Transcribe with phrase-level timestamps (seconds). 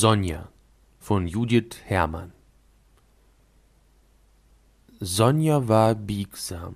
[0.00, 0.48] Sonja
[0.98, 2.32] von Judith Herrmann
[4.98, 6.74] Sonja war biegsam.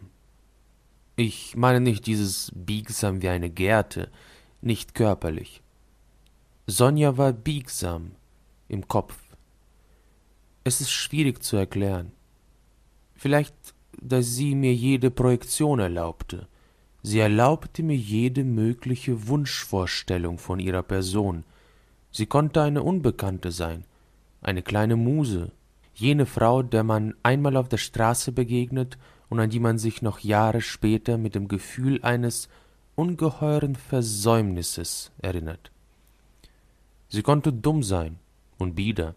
[1.16, 4.10] Ich meine nicht dieses biegsam wie eine Gerte,
[4.60, 5.62] nicht körperlich.
[6.66, 8.10] Sonja war biegsam
[8.68, 9.16] im Kopf.
[10.62, 12.12] Es ist schwierig zu erklären.
[13.14, 13.54] Vielleicht,
[14.02, 16.46] dass sie mir jede Projektion erlaubte.
[17.02, 21.44] Sie erlaubte mir jede mögliche Wunschvorstellung von ihrer Person.
[22.16, 23.82] Sie konnte eine Unbekannte sein,
[24.40, 25.50] eine kleine Muse,
[25.96, 30.20] jene Frau, der man einmal auf der Straße begegnet und an die man sich noch
[30.20, 32.48] Jahre später mit dem Gefühl eines
[32.94, 35.72] ungeheuren Versäumnisses erinnert.
[37.08, 38.20] Sie konnte dumm sein
[38.58, 39.16] und bieder,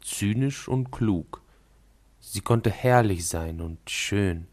[0.00, 1.40] zynisch und klug.
[2.18, 4.48] Sie konnte herrlich sein und schön.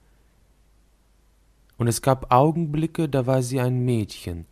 [1.79, 4.45] Und es gab Augenblicke, da war sie ein Mädchen,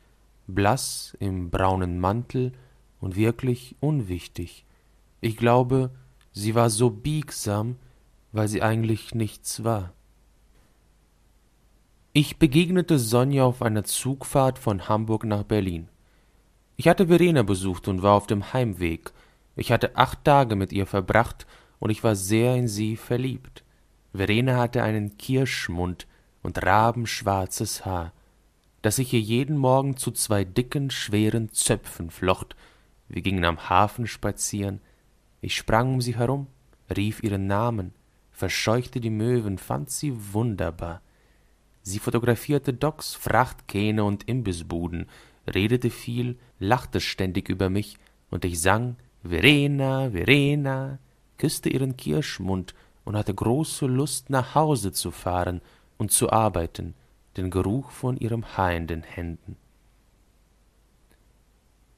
[0.47, 2.53] blass im braunen Mantel
[2.99, 4.65] und wirklich unwichtig.
[5.21, 5.91] Ich glaube,
[6.31, 7.77] sie war so biegsam,
[8.31, 9.93] weil sie eigentlich nichts war.
[12.13, 15.89] Ich begegnete Sonja auf einer Zugfahrt von Hamburg nach Berlin.
[16.75, 19.11] Ich hatte Verena besucht und war auf dem Heimweg.
[19.55, 21.45] Ich hatte acht Tage mit ihr verbracht
[21.79, 23.63] und ich war sehr in sie verliebt.
[24.13, 26.07] Verena hatte einen Kirschmund
[26.41, 28.11] und rabenschwarzes Haar,
[28.81, 32.55] das sich ihr jeden Morgen zu zwei dicken, schweren Zöpfen flocht.
[33.09, 34.79] Wir gingen am Hafen spazieren.
[35.41, 36.47] Ich sprang um sie herum,
[36.95, 37.93] rief ihren Namen,
[38.31, 41.01] verscheuchte die Möwen, fand sie wunderbar.
[41.81, 45.07] Sie fotografierte Docks, Frachtkähne und Imbissbuden,
[45.47, 47.97] redete viel, lachte ständig über mich,
[48.29, 50.99] und ich sang Verena, Verena,
[51.37, 55.61] küsste ihren Kirschmund und hatte große Lust, nach Hause zu fahren
[55.97, 56.93] und zu arbeiten,
[57.37, 59.57] den Geruch von ihrem Haar in den Händen.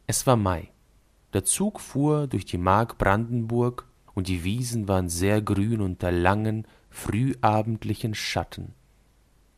[0.08, 0.72] Es war Mai.
[1.34, 6.68] Der Zug fuhr durch die Mark Brandenburg, und die Wiesen waren sehr grün unter langen,
[6.90, 8.74] frühabendlichen Schatten.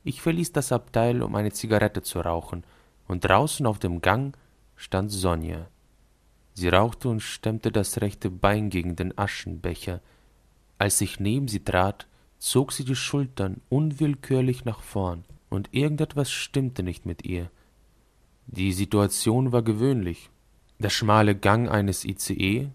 [0.04, 2.64] Ich verließ das Abteil, um eine Zigarette zu rauchen,
[3.08, 4.38] und draußen auf dem Gang
[4.76, 5.68] stand Sonja.
[6.54, 10.02] Sie rauchte und stemmte das rechte Bein gegen den Aschenbecher.
[10.78, 16.84] Als ich neben sie trat, zog sie die Schultern unwillkürlich nach vorn, und irgendetwas stimmte
[16.84, 17.50] nicht mit ihr.
[18.46, 20.30] Die Situation war gewöhnlich.
[20.84, 22.70] Der schmale Gang eines ICE,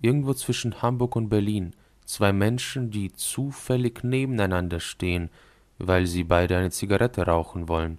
[0.00, 1.70] irgendwo zwischen Hamburg und Berlin,
[2.04, 5.30] zwei Menschen, die zufällig nebeneinander stehen,
[5.78, 7.98] weil sie beide eine Zigarette rauchen wollen.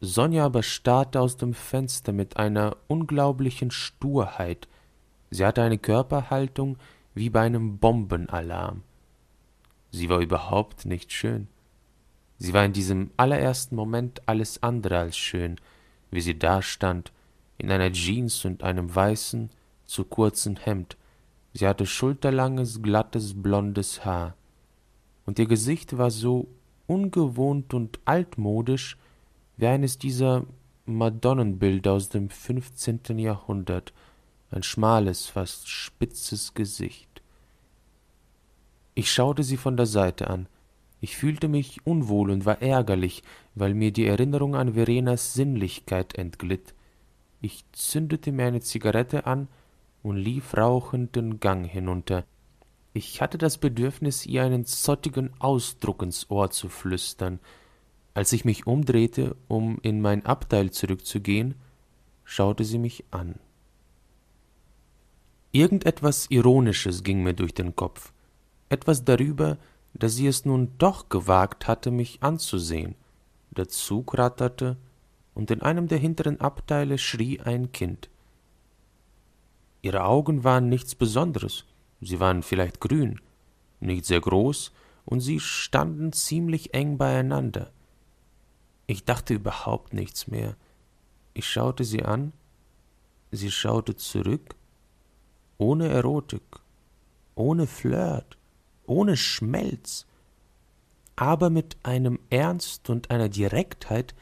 [0.00, 4.66] Sonja aber starrte aus dem Fenster mit einer unglaublichen Sturheit.
[5.28, 6.78] Sie hatte eine Körperhaltung
[7.14, 8.82] wie bei einem Bombenalarm.
[9.90, 11.48] Sie war überhaupt nicht schön.
[12.38, 15.56] Sie war in diesem allerersten Moment alles andere als schön,
[16.10, 17.12] wie sie dastand,
[17.58, 19.50] in einer Jeans und einem weißen,
[19.84, 20.96] zu kurzen Hemd.
[21.54, 24.34] Sie hatte schulterlanges, glattes, blondes Haar.
[25.26, 26.48] Und ihr Gesicht war so
[26.86, 28.96] ungewohnt und altmodisch
[29.56, 30.44] wie eines dieser
[30.86, 33.92] Madonnenbilder aus dem fünfzehnten Jahrhundert,
[34.50, 37.08] ein schmales, fast spitzes Gesicht.
[38.94, 40.48] Ich schaute sie von der Seite an.
[41.00, 43.22] Ich fühlte mich unwohl und war ärgerlich,
[43.54, 46.74] weil mir die Erinnerung an Verenas Sinnlichkeit entglitt.
[47.40, 49.48] Ich zündete mir eine Zigarette an
[50.02, 52.24] und lief rauchend den Gang hinunter.
[52.92, 57.38] Ich hatte das Bedürfnis, ihr einen zottigen Ausdruck ins Ohr zu flüstern.
[58.14, 61.54] Als ich mich umdrehte, um in mein Abteil zurückzugehen,
[62.24, 63.36] schaute sie mich an.
[65.52, 68.12] Irgendetwas Ironisches ging mir durch den Kopf,
[68.68, 69.58] etwas darüber,
[69.94, 72.96] dass sie es nun doch gewagt hatte, mich anzusehen.
[73.50, 74.76] Der Zug ratterte,
[75.38, 78.10] und in einem der hinteren Abteile schrie ein Kind.
[79.80, 81.64] Ihre Augen waren nichts Besonderes,
[82.00, 83.20] Sie waren vielleicht grün,
[83.80, 84.72] nicht sehr groß,
[85.04, 87.72] und sie standen ziemlich eng beieinander.
[88.86, 90.56] Ich dachte überhaupt nichts mehr.
[91.34, 92.32] Ich schaute sie an,
[93.30, 94.54] sie schaute zurück,
[95.56, 96.60] ohne Erotik,
[97.34, 98.36] ohne Flirt,
[98.86, 100.06] ohne Schmelz,
[101.16, 104.14] aber mit einem Ernst und einer Direktheit,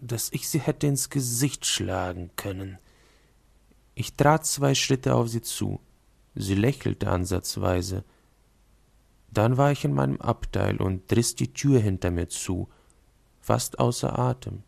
[0.00, 2.78] dass ich sie hätte ins Gesicht schlagen können.
[3.94, 5.80] Ich trat zwei Schritte auf sie zu.
[6.34, 8.04] Sie lächelte ansatzweise.
[9.30, 12.68] Dann war ich in meinem Abteil und riss die Tür hinter mir zu,
[13.40, 14.62] fast außer Atem.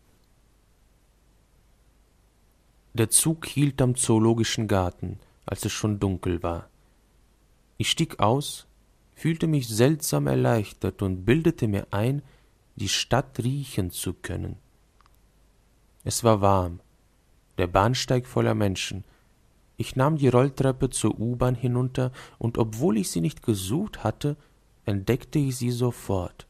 [2.93, 6.69] Der Zug hielt am Zoologischen Garten, als es schon dunkel war.
[7.77, 8.67] Ich stieg aus,
[9.15, 12.21] fühlte mich seltsam erleichtert und bildete mir ein,
[12.75, 14.57] die Stadt riechen zu können.
[16.03, 16.79] Es war warm,
[17.57, 19.03] der Bahnsteig voller Menschen,
[19.75, 24.37] Ich nahm die Rolltreppe zur U-Bahn hinunter, und obwohl ich sie nicht gesucht hatte,
[24.85, 26.47] entdeckte ich sie sofort.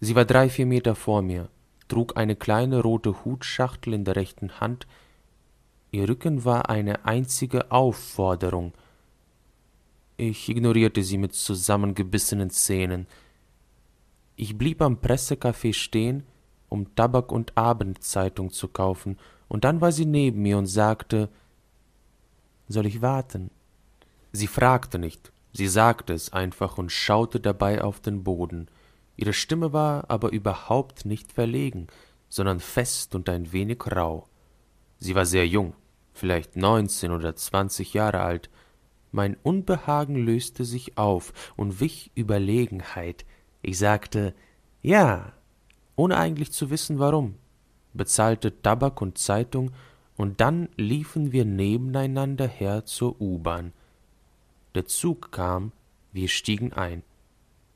[0.00, 1.48] Sie war drei, vier Meter vor mir,
[1.88, 4.86] trug eine kleine rote Hutschachtel in der rechten Hand.
[5.90, 8.72] Ihr Rücken war eine einzige Aufforderung.
[10.16, 13.06] Ich ignorierte sie mit zusammengebissenen Zähnen.
[14.36, 16.24] Ich blieb am Pressecafé stehen,
[16.68, 19.18] um Tabak und Abendzeitung zu kaufen,
[19.48, 21.28] und dann war sie neben mir und sagte
[22.68, 23.50] Soll ich warten?
[24.32, 28.68] Sie fragte nicht, sie sagte es einfach und schaute dabei auf den Boden.
[29.16, 31.88] Ihre Stimme war aber überhaupt nicht verlegen,
[32.28, 34.28] sondern fest und ein wenig rau.
[34.98, 35.74] Sie war sehr jung,
[36.12, 38.50] vielleicht neunzehn oder zwanzig Jahre alt.
[39.10, 43.24] Mein Unbehagen löste sich auf und wich Überlegenheit.
[43.62, 44.34] Ich sagte
[44.82, 45.32] Ja,
[45.98, 47.34] ohne eigentlich zu wissen warum,
[47.92, 49.72] bezahlte Tabak und Zeitung,
[50.16, 53.72] und dann liefen wir nebeneinander her zur U-Bahn.
[54.74, 55.72] Der Zug kam,
[56.12, 57.02] wir stiegen ein.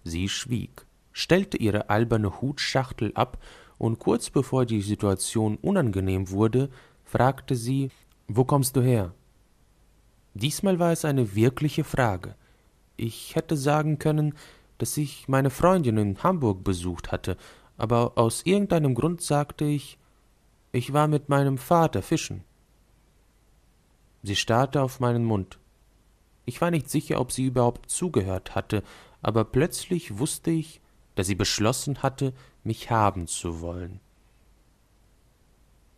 [0.03, 3.39] Sie schwieg stellte ihre alberne Hutschachtel ab,
[3.79, 6.71] und kurz bevor die Situation unangenehm wurde,
[7.05, 7.91] fragte sie
[8.29, 9.13] Wo kommst du her?
[10.35, 12.37] Diesmal war es eine wirkliche Frage.
[12.97, 14.35] Ich hätte sagen können,
[14.79, 17.37] dass ich meine Freundin in Hamburg besucht hatte,
[17.77, 19.99] aber aus irgendeinem Grund sagte ich
[20.73, 22.45] Ich war mit meinem Vater fischen.
[24.23, 25.59] Sie starrte auf meinen Mund.
[26.45, 28.83] Ich war nicht sicher, ob sie überhaupt zugehört hatte,
[29.21, 30.81] aber plötzlich wusste ich,
[31.15, 32.33] da sie beschlossen hatte,
[32.65, 34.01] mich haben zu wollen.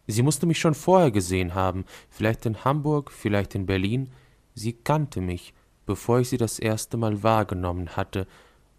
[0.07, 4.11] Sie musste mich schon vorher gesehen haben, vielleicht in Hamburg, vielleicht in Berlin.
[4.55, 5.55] Sie kannte mich,
[5.87, 8.27] bevor ich sie das erste Mal wahrgenommen hatte,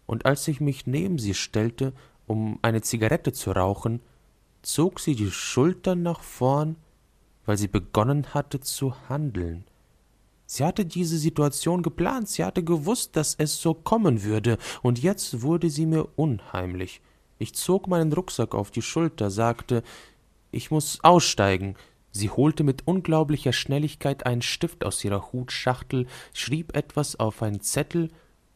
[0.06, 1.92] und als ich mich neben sie stellte,
[2.26, 4.00] um eine Zigarette zu rauchen,
[4.62, 6.76] zog sie die Schultern nach vorn,
[7.44, 9.64] weil sie begonnen hatte zu handeln.
[10.46, 15.42] Sie hatte diese Situation geplant, sie hatte gewusst, dass es so kommen würde, und jetzt
[15.42, 17.00] wurde sie mir unheimlich.
[17.38, 19.82] Ich zog meinen Rucksack auf die Schulter, sagte,
[20.52, 21.74] ich muss aussteigen.
[22.12, 28.10] Sie holte mit unglaublicher Schnelligkeit einen Stift aus ihrer Hutschachtel, schrieb etwas auf einen Zettel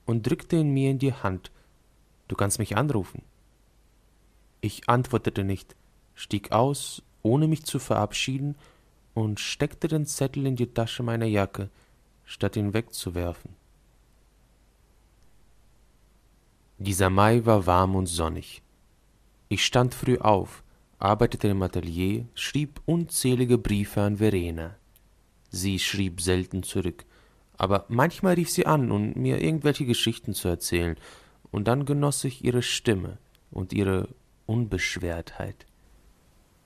[0.06, 1.50] und drückte ihn mir in die Hand.
[2.28, 3.22] Du kannst mich anrufen.
[4.60, 5.74] Ich antwortete nicht,
[6.14, 8.56] stieg aus, ohne mich zu verabschieden,
[9.14, 11.68] und steckte den Zettel in die Tasche meiner Jacke,
[12.24, 13.56] statt ihn wegzuwerfen.
[16.78, 18.62] Dieser Mai war warm und sonnig.
[19.48, 20.62] Ich stand früh auf,
[20.98, 24.76] arbeitete im Atelier, schrieb unzählige Briefe an Verena.
[25.50, 27.04] Sie schrieb selten zurück,
[27.58, 30.96] aber manchmal rief sie an, um mir irgendwelche Geschichten zu erzählen,
[31.50, 33.18] und dann genoss ich ihre Stimme
[33.50, 34.08] und ihre
[34.50, 35.64] Unbeschwertheit.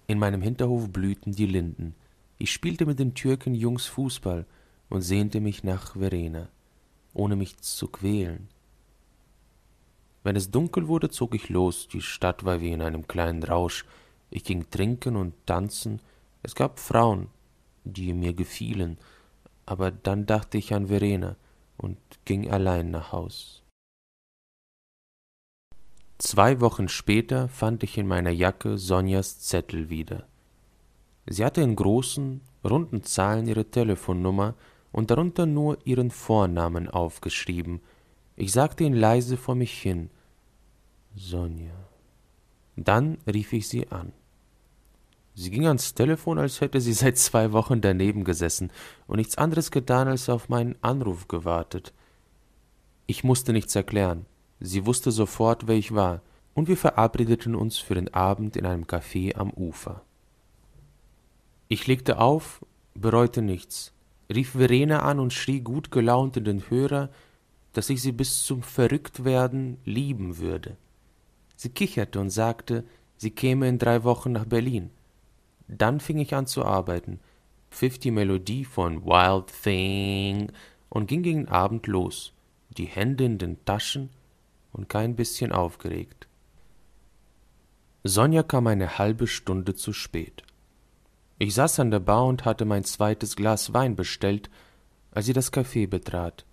[0.07, 1.95] In meinem Hinterhof blühten die Linden,
[2.39, 4.47] ich spielte mit den Türkenjungs Fußball
[4.89, 6.49] und sehnte mich nach Verena,
[7.13, 8.49] ohne mich zu quälen.
[10.23, 13.85] Wenn es dunkel wurde, zog ich los, die Stadt war wie in einem kleinen Rausch,
[14.31, 16.01] ich ging trinken und tanzen,
[16.43, 17.27] es gab Frauen,
[17.85, 18.97] die mir gefielen,
[19.67, 21.37] aber dann dachte ich an Verena
[21.77, 23.64] und ging allein nach Haus.
[26.19, 30.27] Zwei Wochen später fand ich in meiner Jacke Sonjas Zettel wieder.
[31.27, 34.55] Sie hatte in großen, runden Zahlen ihre Telefonnummer
[34.93, 37.81] und darunter nur ihren Vornamen aufgeschrieben.
[38.37, 40.11] Ich sagte ihn leise vor mich hin.
[41.17, 41.75] Sonja.
[42.77, 44.13] Dann rief ich sie an.
[45.35, 48.71] Sie ging ans Telefon, als hätte sie seit zwei Wochen daneben gesessen
[49.09, 51.93] und nichts anderes getan, als auf meinen Anruf gewartet.
[53.07, 54.27] Ich musste nichts erklären.
[54.67, 56.23] Sie wusste sofort, wer ich war,
[56.55, 60.01] und wir verabredeten uns für den Abend in einem Café am Ufer.
[61.69, 63.93] Ich legte auf, bereute nichts,
[64.33, 67.11] rief Verena an und schrie gut gelaunt in den Hörer,
[67.75, 70.79] dass ich sie bis zum Verrücktwerden lieben würde.
[71.57, 72.85] Sie kicherte und sagte,
[73.19, 74.89] sie käme in drei Wochen nach Berlin.
[75.69, 77.21] Dann fing ich an zu arbeiten,
[77.71, 80.51] pfiff die Melodie von Wild Thing
[80.89, 82.33] und ging gegen Abend los,
[82.71, 84.09] die Hände in den Taschen
[84.75, 86.29] und kein bisschen aufgeregt.
[88.03, 90.43] Sonja kam eine halbe Stunde zu spät.
[91.39, 94.51] Ich saß an der Bar und hatte mein zweites Glas Wein bestellt,
[95.11, 96.45] als sie das Café betrat.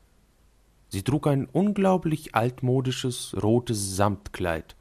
[0.87, 4.75] Sie trug ein unglaublich altmodisches rotes Samtkleid,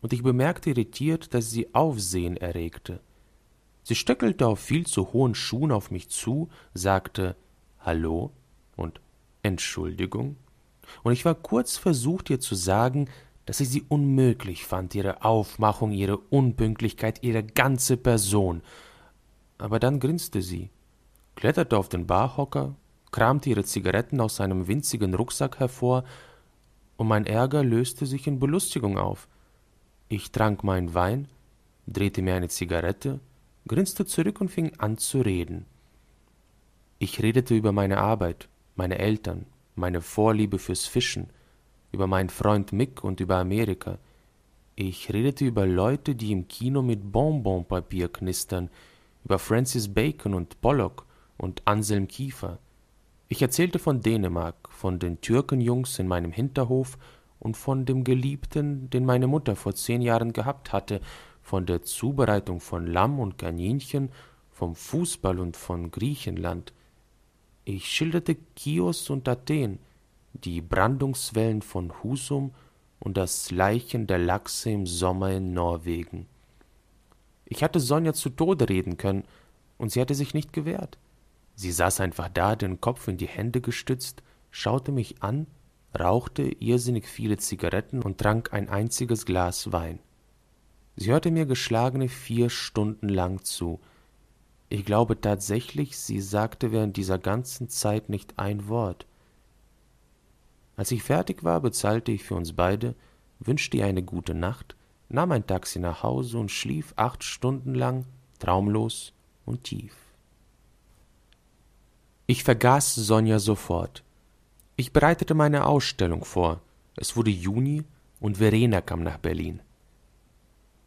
[0.00, 3.00] und ich bemerkte irritiert, dass sie Aufsehen erregte.
[3.82, 7.34] Sie stöckelte auf viel zu hohen Schuhen auf mich zu, sagte
[7.80, 8.32] Hallo
[8.76, 9.00] und
[9.42, 10.36] Entschuldigung,
[11.02, 13.08] und ich war kurz versucht, ihr zu sagen,
[13.46, 18.62] dass ich sie unmöglich fand, ihre Aufmachung, ihre Unpünktlichkeit, ihre ganze Person,
[19.58, 20.70] aber dann grinste sie,
[21.34, 22.74] kletterte auf den Barhocker,
[23.10, 26.04] kramte ihre Zigaretten aus seinem winzigen Rucksack hervor,
[26.96, 29.28] und mein Ärger löste sich in Belustigung auf.
[30.08, 31.28] Ich trank meinen Wein,
[31.86, 33.20] drehte mir eine Zigarette,
[33.68, 35.66] grinste zurück und fing an zu reden.
[36.98, 39.46] Ich redete über meine Arbeit, meine Eltern,
[39.78, 41.28] meine Vorliebe fürs Fischen,
[41.92, 43.98] über meinen Freund Mick und über Amerika.
[44.76, 48.70] Ich redete über Leute, die im Kino mit Bonbonpapier knistern,
[49.24, 51.06] über Francis Bacon und Pollock
[51.36, 52.58] und Anselm Kiefer.
[53.28, 56.98] Ich erzählte von Dänemark, von den Türkenjungs in meinem Hinterhof
[57.38, 61.00] und von dem Geliebten, den meine Mutter vor zehn Jahren gehabt hatte,
[61.42, 64.10] von der Zubereitung von Lamm und Kaninchen,
[64.50, 66.72] vom Fußball und von Griechenland.
[67.70, 69.78] Ich schilderte Chios und Athen,
[70.32, 72.54] die Brandungswellen von Husum
[72.98, 76.24] und das Leichen der Lachse im Sommer in Norwegen.
[77.44, 79.24] Ich hatte Sonja zu Tode reden können,
[79.76, 80.96] und sie hatte sich nicht gewehrt.
[81.56, 85.46] Sie saß einfach da, den Kopf in die Hände gestützt, schaute mich an,
[85.94, 89.98] rauchte irrsinnig viele Zigaretten und trank ein einziges Glas Wein.
[90.96, 93.78] Sie hörte mir geschlagene vier Stunden lang zu.
[94.70, 99.06] Ich glaube tatsächlich, sie sagte während dieser ganzen Zeit nicht ein Wort.
[100.76, 102.94] Als ich fertig war, bezahlte ich für uns beide,
[103.40, 104.76] wünschte ihr eine gute Nacht,
[105.08, 108.04] nahm ein Taxi nach Hause und schlief acht Stunden lang,
[108.38, 109.12] traumlos
[109.46, 109.94] und tief.
[112.26, 114.04] Ich vergaß Sonja sofort.
[114.76, 116.60] Ich bereitete meine Ausstellung vor.
[116.94, 117.84] Es wurde Juni
[118.20, 119.60] und Verena kam nach Berlin.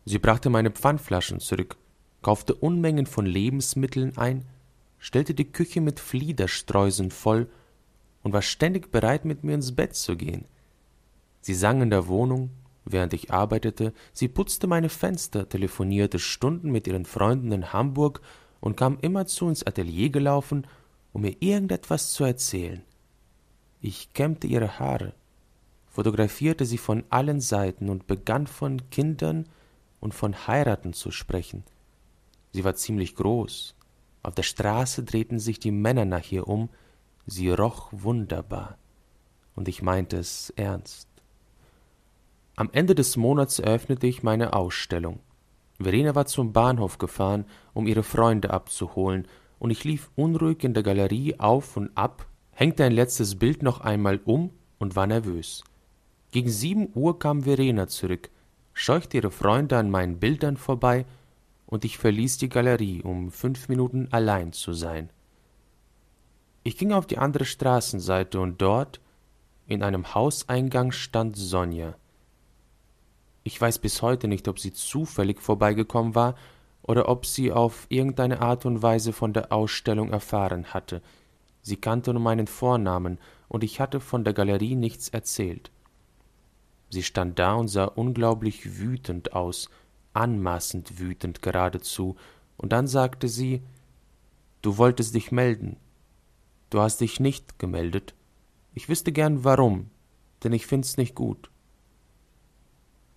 [0.05, 1.77] Sie brachte meine Pfandflaschen zurück,
[2.21, 4.45] kaufte Unmengen von Lebensmitteln ein,
[4.99, 7.49] stellte die Küche mit Fliederstreuseln voll
[8.23, 10.45] und war ständig bereit, mit mir ins Bett zu gehen.
[11.41, 12.51] Sie sang in der Wohnung,
[12.85, 18.21] während ich arbeitete, sie putzte meine Fenster, telefonierte Stunden mit ihren Freunden in Hamburg
[18.59, 20.67] und kam immerzu ins Atelier gelaufen,
[21.13, 22.83] um mir irgendetwas zu erzählen.
[23.81, 25.13] Ich kämmte ihre Haare,
[25.89, 29.47] fotografierte sie von allen Seiten und begann von Kindern
[29.99, 31.63] und von Heiraten zu sprechen.
[32.51, 33.75] Sie war ziemlich groß.
[34.23, 36.69] Auf der Straße drehten sich die Männer nach ihr um,
[37.25, 38.77] Sie roch wunderbar,
[39.55, 41.07] und ich meinte es ernst.
[42.55, 45.19] Am Ende des Monats eröffnete ich meine Ausstellung.
[45.79, 49.27] Verena war zum Bahnhof gefahren, um ihre Freunde abzuholen,
[49.59, 53.81] und ich lief unruhig in der Galerie auf und ab, hängte ein letztes Bild noch
[53.81, 55.63] einmal um und war nervös.
[56.31, 58.29] Gegen sieben Uhr kam Verena zurück,
[58.73, 61.05] scheuchte ihre Freunde an meinen Bildern vorbei,
[61.71, 65.09] und ich verließ die Galerie, um fünf Minuten allein zu sein.
[66.63, 68.99] Ich ging auf die andere Straßenseite und dort,
[69.67, 71.95] in einem Hauseingang, stand Sonja.
[73.43, 76.35] Ich weiß bis heute nicht, ob sie zufällig vorbeigekommen war
[76.83, 81.01] oder ob sie auf irgendeine Art und Weise von der Ausstellung erfahren hatte.
[81.61, 85.71] Sie kannte nur meinen Vornamen, und ich hatte von der Galerie nichts erzählt.
[86.89, 89.69] Sie stand da und sah unglaublich wütend aus,
[90.13, 92.15] anmaßend wütend geradezu,
[92.57, 93.61] und dann sagte sie
[94.61, 95.77] Du wolltest dich melden.
[96.69, 98.13] Du hast dich nicht gemeldet.
[98.73, 99.89] Ich wüsste gern warum,
[100.43, 101.49] denn ich find's nicht gut.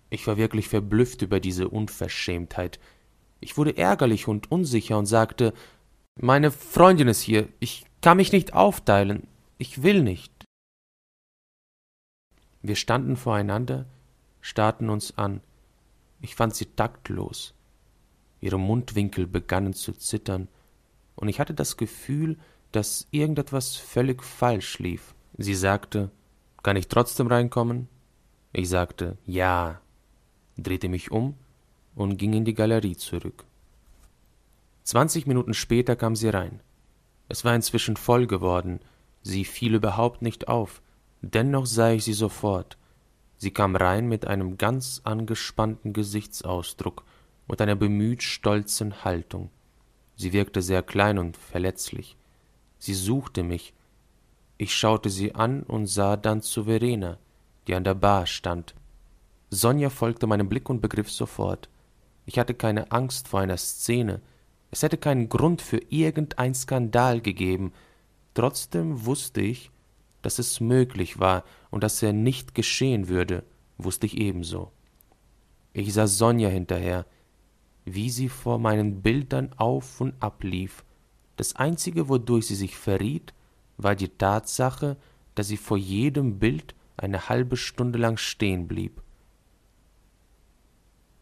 [0.09, 2.79] Ich war wirklich verblüfft über diese Unverschämtheit.
[3.39, 5.53] Ich wurde ärgerlich und unsicher und sagte,
[6.19, 10.31] meine Freundin ist hier, ich kann mich nicht aufteilen, ich will nicht.
[12.61, 13.85] Wir standen voreinander,
[14.41, 15.41] starrten uns an.
[16.21, 17.53] Ich fand sie taktlos.
[18.41, 20.47] Ihre Mundwinkel begannen zu zittern,
[21.15, 22.37] und ich hatte das Gefühl,
[22.71, 25.15] dass irgendetwas völlig falsch lief.
[25.37, 26.11] Sie sagte,
[26.61, 27.87] kann ich trotzdem reinkommen?
[28.51, 29.79] Ich sagte, ja,
[30.57, 31.35] drehte mich um
[31.95, 33.45] und ging in die Galerie zurück.
[34.83, 36.59] Zwanzig Minuten später kam sie rein.
[37.27, 38.79] Es war inzwischen voll geworden,
[39.23, 40.81] sie fiel überhaupt nicht auf,
[41.21, 42.77] dennoch sah ich sie sofort.
[43.37, 47.03] Sie kam rein mit einem ganz angespannten Gesichtsausdruck
[47.47, 49.49] und einer bemüht stolzen Haltung.
[50.15, 52.15] Sie wirkte sehr klein und verletzlich.
[52.79, 53.73] Sie suchte mich.
[54.57, 57.17] Ich schaute sie an und sah dann zu Verena,
[57.67, 58.73] die an der Bar stand.
[59.49, 61.69] Sonja folgte meinem Blick und begriff sofort.
[62.25, 64.21] Ich hatte keine Angst vor einer Szene.
[64.71, 67.73] Es hätte keinen Grund für irgendein Skandal gegeben.
[68.33, 69.71] Trotzdem wusste ich,
[70.25, 73.43] dass es möglich war und dass er nicht geschehen würde,
[73.77, 74.71] wusste ich ebenso.
[75.71, 77.05] Ich sah Sonja hinterher,
[77.85, 80.83] wie sie vor meinen Bildern auf und ab lief,
[81.35, 83.33] das Einzige, wodurch sie sich verriet,
[83.77, 84.97] war die Tatsache,
[85.35, 89.03] dass sie vor jedem Bild eine halbe Stunde lang stehen blieb.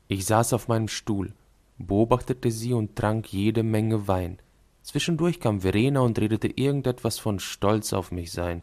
[0.08, 1.34] Ich saß auf meinem Stuhl,
[1.78, 4.38] beobachtete sie und trank jede Menge Wein.
[4.84, 8.62] Zwischendurch kam Verena und redete irgendetwas von Stolz auf mich sein.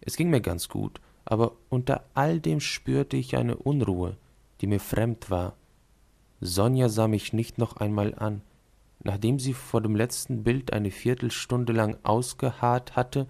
[0.00, 4.16] Es ging mir ganz gut, aber unter all dem spürte ich eine Unruhe,
[4.60, 5.56] die mir fremd war.
[6.40, 8.42] Sonja sah mich nicht noch einmal an.
[9.02, 13.26] Nachdem sie vor dem letzten Bild eine Viertelstunde lang ausgeharrt hatte,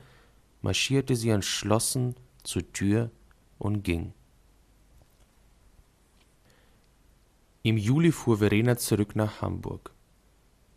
[0.62, 3.10] marschierte sie entschlossen zur Tür
[3.58, 4.12] und ging.
[7.62, 9.92] Im Juli fuhr Verena zurück nach Hamburg.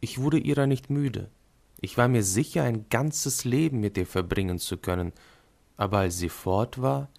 [0.02, 1.30] Ich wurde ihrer nicht müde.
[1.80, 5.14] Ich war mir sicher, ein ganzes Leben mit ihr verbringen zu können,
[5.78, 7.10] aber als sie fort war,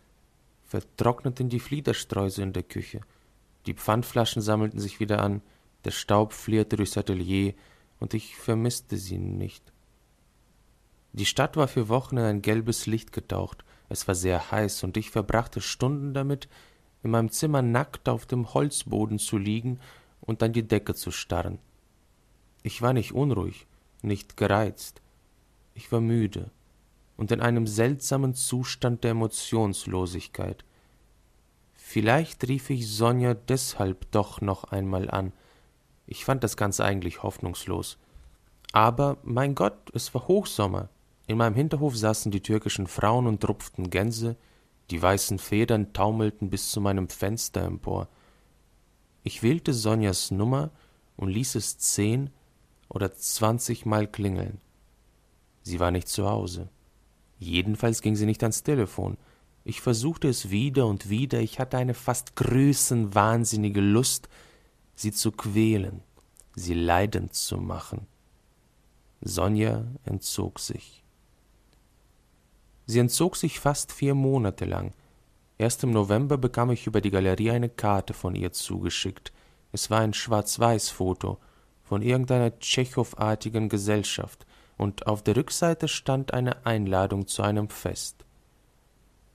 [0.64, 3.00] vertrockneten die Fliedersträuße in der Küche,
[3.66, 5.40] die Pfandflaschen sammelten sich wieder an,
[5.84, 7.54] der Staub flirrte durchs Atelier,
[8.00, 9.62] und ich vermisste sie nicht.
[11.12, 14.96] Die Stadt war für Wochen in ein gelbes Licht getaucht, es war sehr heiß, und
[14.96, 16.48] ich verbrachte Stunden damit,
[17.02, 19.78] in meinem Zimmer nackt auf dem Holzboden zu liegen
[20.20, 21.58] und an die Decke zu starren.
[22.62, 23.66] Ich war nicht unruhig,
[24.00, 25.02] nicht gereizt.
[25.74, 26.50] Ich war müde
[27.16, 30.64] und in einem seltsamen Zustand der Emotionslosigkeit.
[31.74, 35.32] Vielleicht rief ich Sonja deshalb doch noch einmal an.
[36.06, 37.98] Ich fand das Ganze eigentlich hoffnungslos.
[38.72, 40.88] Aber, mein Gott, es war Hochsommer.
[41.26, 44.36] In meinem Hinterhof saßen die türkischen Frauen und rupften Gänse,
[44.90, 48.08] die weißen Federn taumelten bis zu meinem Fenster empor.
[49.22, 50.70] Ich wählte Sonjas Nummer
[51.16, 52.30] und ließ es zehn
[52.88, 54.60] oder zwanzigmal klingeln.
[55.62, 56.68] Sie war nicht zu Hause.
[57.44, 59.18] Jedenfalls ging sie nicht ans Telefon.
[59.64, 64.28] Ich versuchte es wieder und wieder, ich hatte eine fast größenwahnsinnige Lust,
[64.94, 66.00] sie zu quälen,
[66.54, 68.06] sie leidend zu machen.
[69.20, 71.04] Sonja entzog sich.
[72.86, 74.92] Sie entzog sich fast vier Monate lang.
[75.58, 79.32] Erst im November bekam ich über die Galerie eine Karte von ihr zugeschickt.
[79.72, 81.38] Es war ein Schwarz-Weiß-Foto,
[81.82, 88.24] von irgendeiner Tschechow-artigen Gesellschaft, und auf der Rückseite stand eine Einladung zu einem Fest.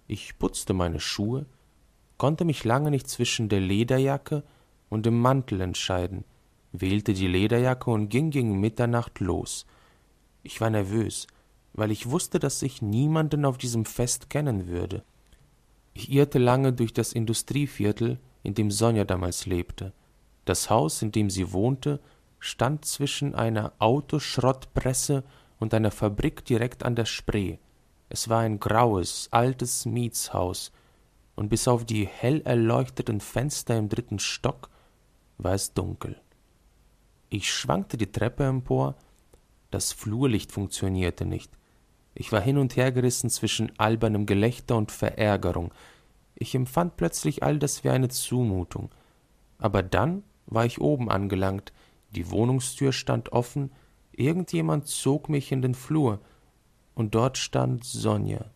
[0.08, 1.46] Ich putzte meine Schuhe,
[2.18, 4.44] konnte mich lange nicht zwischen der Lederjacke
[4.90, 6.26] und dem Mantel entscheiden,
[6.72, 9.66] wählte die Lederjacke und ging gegen Mitternacht los.
[10.44, 11.28] Ich war nervös,
[11.74, 15.04] weil ich wusste, dass ich niemanden auf diesem Fest kennen würde.
[15.94, 19.94] Ich irrte lange durch das Industrieviertel, in dem Sonja damals lebte.
[20.46, 22.00] Das Haus, in dem sie wohnte,
[22.40, 25.24] stand zwischen einer Autoschrottpresse
[25.60, 27.58] und einer Fabrik direkt an der Spree.
[28.10, 30.72] Es war ein graues, altes Mietshaus,
[31.36, 34.70] und bis auf die hell erleuchteten Fenster im dritten Stock
[35.38, 36.20] war es dunkel.
[37.30, 38.96] Ich schwankte die Treppe empor,
[39.72, 41.52] das Flurlicht funktionierte nicht.
[42.16, 45.72] Ich war hin und her gerissen zwischen albernem Gelächter und Verärgerung.
[46.36, 48.90] Ich empfand plötzlich all das wie eine Zumutung.
[49.60, 51.72] Aber dann war ich oben angelangt,
[52.12, 53.72] die Wohnungstür stand offen,
[54.12, 56.20] irgendjemand zog mich in den Flur,
[56.96, 58.52] und dort stand Sonja.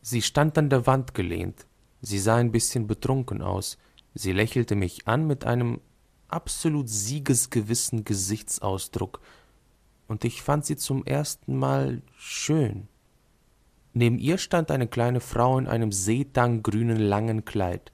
[0.00, 1.66] Sie stand an der Wand gelehnt,
[2.00, 3.76] sie sah ein bisschen betrunken aus,
[4.14, 5.80] sie lächelte mich an mit einem
[6.28, 9.20] absolut siegesgewissen Gesichtsausdruck,
[10.08, 12.88] und ich fand sie zum ersten Mal schön.
[13.92, 17.92] Neben ihr stand eine kleine Frau in einem seetanggrünen langen Kleid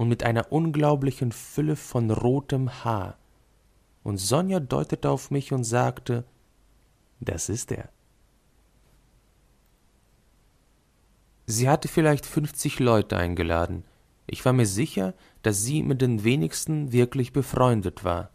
[0.00, 3.18] und mit einer unglaublichen Fülle von rotem Haar.
[4.02, 6.24] Und Sonja deutete auf mich und sagte,
[7.20, 7.90] das ist er.
[11.44, 13.84] Sie hatte vielleicht fünfzig Leute eingeladen.
[14.26, 18.30] Ich war mir sicher, dass sie mit den wenigsten wirklich befreundet war.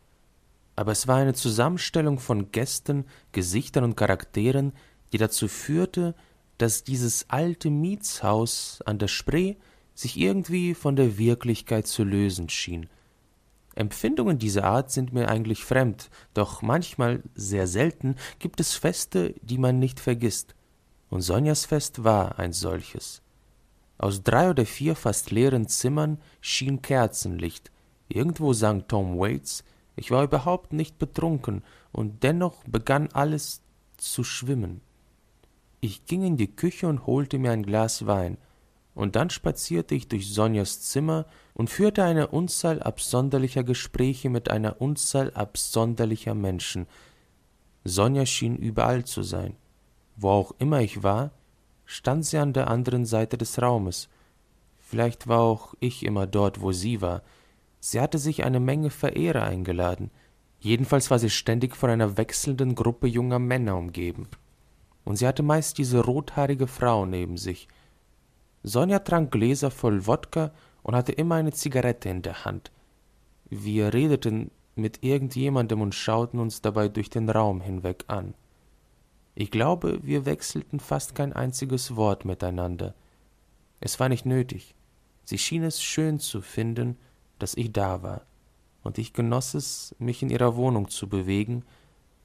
[0.76, 4.72] Aber es war eine Zusammenstellung von Gästen, Gesichtern und Charakteren,
[5.14, 6.14] die dazu führte,
[6.60, 9.56] dass dieses alte Mietshaus an der Spree
[9.96, 12.88] sich irgendwie von der Wirklichkeit zu lösen schien.
[13.74, 19.58] Empfindungen dieser Art sind mir eigentlich fremd, doch manchmal, sehr selten, gibt es Feste, die
[19.58, 20.56] man nicht vergisst.
[21.10, 23.22] Und Sonjas Fest war ein solches.
[23.98, 27.72] Aus drei oder vier fast leeren Zimmern schien Kerzenlicht.
[28.08, 29.64] Irgendwo sang Tom Waits,
[29.96, 33.62] ich war überhaupt nicht betrunken, und dennoch begann alles
[33.98, 34.82] zu schwimmen.
[35.80, 38.38] Ich ging in die Küche und holte mir ein Glas Wein
[38.96, 44.82] und dann spazierte ich durch Sonjas Zimmer und führte eine Unzahl absonderlicher Gespräche mit einer
[44.82, 46.88] Unzahl absonderlicher Menschen.
[47.84, 49.56] Sonja schien überall zu sein.
[50.16, 51.32] Wo auch immer ich war,
[51.84, 54.08] stand sie an der anderen Seite des Raumes.
[54.80, 57.22] Vielleicht war auch ich immer dort, wo sie war.
[57.82, 60.10] Sie hatte sich eine Menge Verehrer eingeladen.
[60.60, 64.30] Jedenfalls war sie ständig von einer wechselnden Gruppe junger Männer umgeben.
[65.04, 67.68] Und sie hatte meist diese rothaarige Frau neben sich,
[68.68, 70.52] Sonja trank Gläser voll Wodka
[70.82, 72.72] und hatte immer eine Zigarette in der Hand.
[73.48, 78.34] Wir redeten mit irgendjemandem und schauten uns dabei durch den Raum hinweg an.
[79.36, 82.96] Ich glaube, wir wechselten fast kein einziges Wort miteinander.
[83.82, 84.74] Es war nicht nötig.
[85.26, 86.98] Sie schien es schön zu finden,
[87.38, 88.26] dass ich da war,
[88.84, 91.64] und ich genoss es, mich in ihrer Wohnung zu bewegen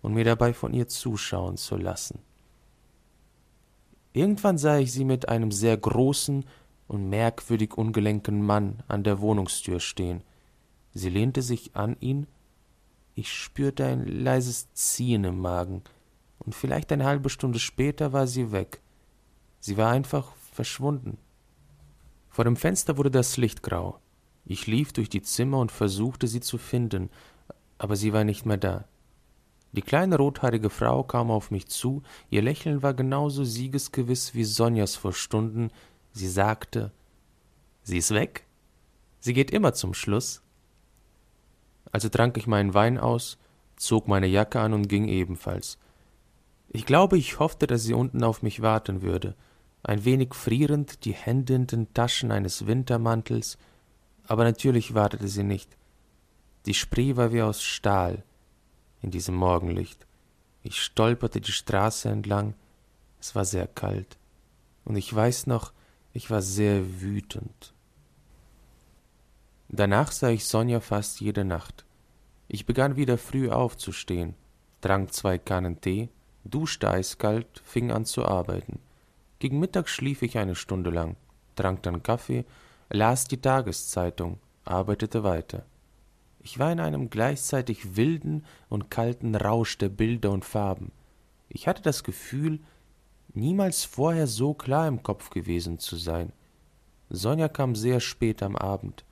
[0.01, 2.21] und mir dabei von ihr zuschauen zu lassen.
[4.13, 6.45] Irgendwann sah ich sie mit einem sehr großen
[6.89, 10.23] und merkwürdig ungelenken Mann an der Wohnungstür stehen.
[10.93, 12.27] Sie lehnte sich an ihn.
[13.15, 15.83] Ich spürte ein leises Ziehen im Magen,
[16.41, 18.81] und vielleicht eine halbe Stunde später war sie weg.
[19.61, 21.19] Sie war einfach verschwunden.
[22.31, 24.01] Vor dem Fenster wurde das Licht grau.
[24.45, 27.11] Ich lief durch die Zimmer und versuchte sie zu finden,
[27.77, 28.85] aber sie war nicht mehr da.
[29.73, 34.97] Die kleine rothaarige Frau kam auf mich zu, ihr Lächeln war genauso siegesgewiss wie Sonjas
[34.97, 35.71] vor Stunden.
[36.13, 36.91] Sie sagte
[37.83, 38.47] Sie ist weg?
[39.21, 40.43] Sie geht immer zum Schluss.
[41.93, 43.39] Also trank ich meinen Wein aus,
[43.77, 45.79] zog meine Jacke an und ging ebenfalls.
[46.69, 49.35] Ich glaube, ich hoffte, dass sie unten auf mich warten würde,
[49.83, 53.57] ein wenig frierend, die Hände in den Taschen eines Wintermantels,
[54.27, 55.77] aber natürlich wartete sie nicht.
[56.67, 58.23] Die Spree war wie aus Stahl
[59.03, 60.07] in diesem Morgenlicht.
[60.63, 62.55] Ich stolperte die Straße entlang,
[63.21, 64.19] es war sehr kalt,
[64.85, 65.73] und ich weiß noch,
[66.13, 67.73] ich war sehr wütend.
[69.69, 71.85] Danach sah ich Sonja fast jede Nacht.
[72.49, 74.35] Ich begann wieder früh aufzustehen,
[74.81, 76.09] trank zwei Kannen Tee,
[76.45, 78.81] duschte eiskalt, fing an zu arbeiten.
[79.39, 81.17] Gegen Mittag schlief ich eine Stunde lang,
[81.55, 82.45] trank dann Kaffee,
[82.91, 85.65] las die Tageszeitung, arbeitete weiter.
[86.43, 90.91] Ich war in einem gleichzeitig wilden und kalten Rausch der Bilder und Farben.
[91.49, 92.61] Ich hatte das Gefühl,
[93.35, 96.33] niemals vorher so klar im Kopf gewesen zu sein.
[97.11, 99.05] Sonja kam sehr spät am Abend.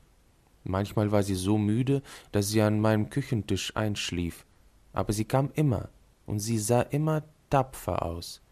[0.65, 4.45] Manchmal war sie so müde, dass sie an meinem Küchentisch einschlief,
[4.93, 5.89] aber sie kam immer,
[6.27, 8.43] und sie sah immer tapfer aus.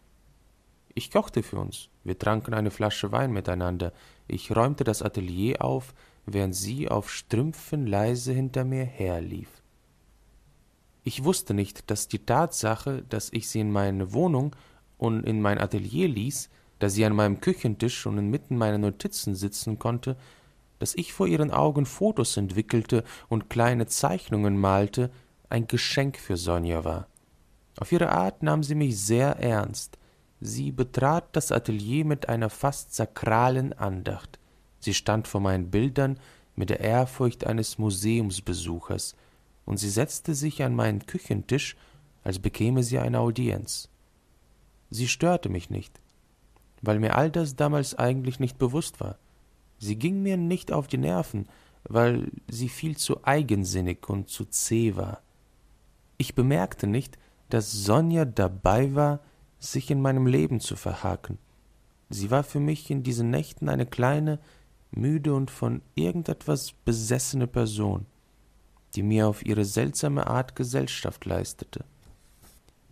[0.93, 3.93] Ich kochte für uns, wir tranken eine Flasche Wein miteinander,
[4.27, 5.93] ich räumte das Atelier auf,
[6.27, 9.49] während sie auf Strümpfen leise hinter mir herlief.
[11.03, 14.55] Ich wusste nicht, dass die Tatsache, dass ich sie in meine Wohnung
[14.97, 19.79] und in mein Atelier ließ, dass sie an meinem Küchentisch und inmitten meiner Notizen sitzen
[19.79, 20.17] konnte,
[20.79, 25.09] dass ich vor ihren Augen Fotos entwickelte und kleine Zeichnungen malte,
[25.49, 27.07] ein Geschenk für Sonja war.
[27.79, 29.97] Auf ihre Art nahm sie mich sehr ernst.
[30.39, 34.39] Sie betrat das Atelier mit einer fast sakralen Andacht.
[34.87, 36.17] Sie stand vor meinen Bildern
[36.55, 39.17] mit der Ehrfurcht eines Museumsbesuchers,
[39.65, 41.75] und sie setzte sich an meinen Küchentisch,
[42.23, 43.89] als bekäme sie eine Audienz.
[44.89, 45.99] Sie störte mich nicht,
[46.81, 49.17] weil mir all das damals eigentlich nicht bewusst war.
[49.77, 51.49] Sie ging mir nicht auf die Nerven,
[51.83, 55.21] weil sie viel zu eigensinnig und zu zäh war.
[56.17, 57.17] Ich bemerkte nicht,
[57.49, 59.19] dass Sonja dabei war,
[59.59, 61.39] sich in meinem Leben zu verhaken.
[62.09, 64.39] Sie war für mich in diesen Nächten eine kleine,
[64.91, 68.05] müde und von irgendetwas besessene Person,
[68.95, 71.85] die mir auf ihre seltsame Art Gesellschaft leistete,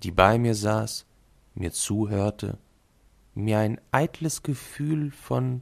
[0.03, 1.05] die bei mir saß,
[1.55, 2.57] mir zuhörte,
[3.33, 5.61] mir ein eitles Gefühl von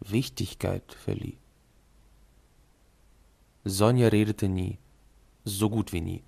[0.00, 1.38] Wichtigkeit verlieh.
[3.64, 4.78] Sonja redete nie,
[5.44, 6.22] so gut wie nie.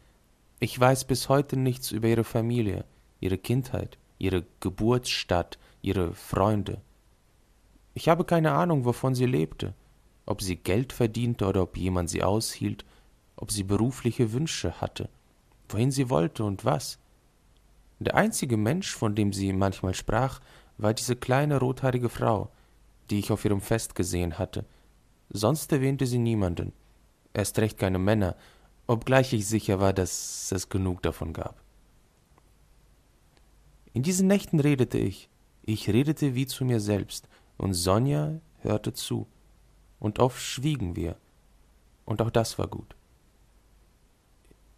[0.59, 2.85] Ich weiß bis heute nichts über ihre Familie,
[3.21, 6.81] ihre Kindheit, ihre Geburtsstadt, ihre Freunde.
[8.01, 9.75] Ich habe keine Ahnung, wovon sie lebte,
[10.25, 12.87] ob sie Geld verdiente oder ob jemand sie aushielt,
[13.37, 15.11] ob sie berufliche Wünsche hatte,
[15.69, 16.99] wohin sie wollte und was.
[17.99, 20.41] Der einzige Mensch, von dem sie manchmal sprach,
[20.79, 22.51] war diese kleine rothaarige Frau,
[23.11, 24.65] die ich auf ihrem Fest gesehen hatte.
[25.29, 26.73] Sonst erwähnte sie niemanden,
[27.35, 28.35] erst recht keine Männer,
[28.87, 31.61] obgleich ich sicher war, dass es genug davon gab.
[33.93, 35.29] In diesen Nächten redete ich,
[35.67, 37.29] ich redete wie zu mir selbst,
[37.61, 39.27] und Sonja hörte zu,
[39.99, 41.17] und oft schwiegen wir,
[42.07, 42.97] und auch das war gut.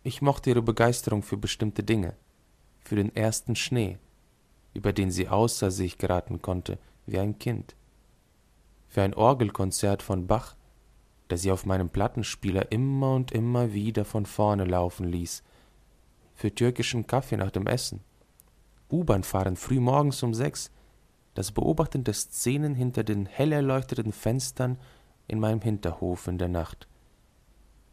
[0.03, 2.16] Ich mochte ihre Begeisterung für bestimmte Dinge,
[2.81, 3.99] für den ersten Schnee,
[4.75, 7.77] über den sie außer sich geraten konnte, wie ein Kind.
[8.88, 10.57] Für ein Orgelkonzert von Bach,
[11.29, 15.45] das sie auf meinem Plattenspieler immer und immer wieder von vorne laufen ließ,
[16.35, 18.01] für türkischen Kaffee nach dem Essen,
[18.90, 20.73] U-Bahn-Fahren früh morgens um sechs,
[21.35, 24.79] das Beobachten der Szenen hinter den hell erleuchteten Fenstern
[25.29, 26.87] in meinem Hinterhof in der Nacht.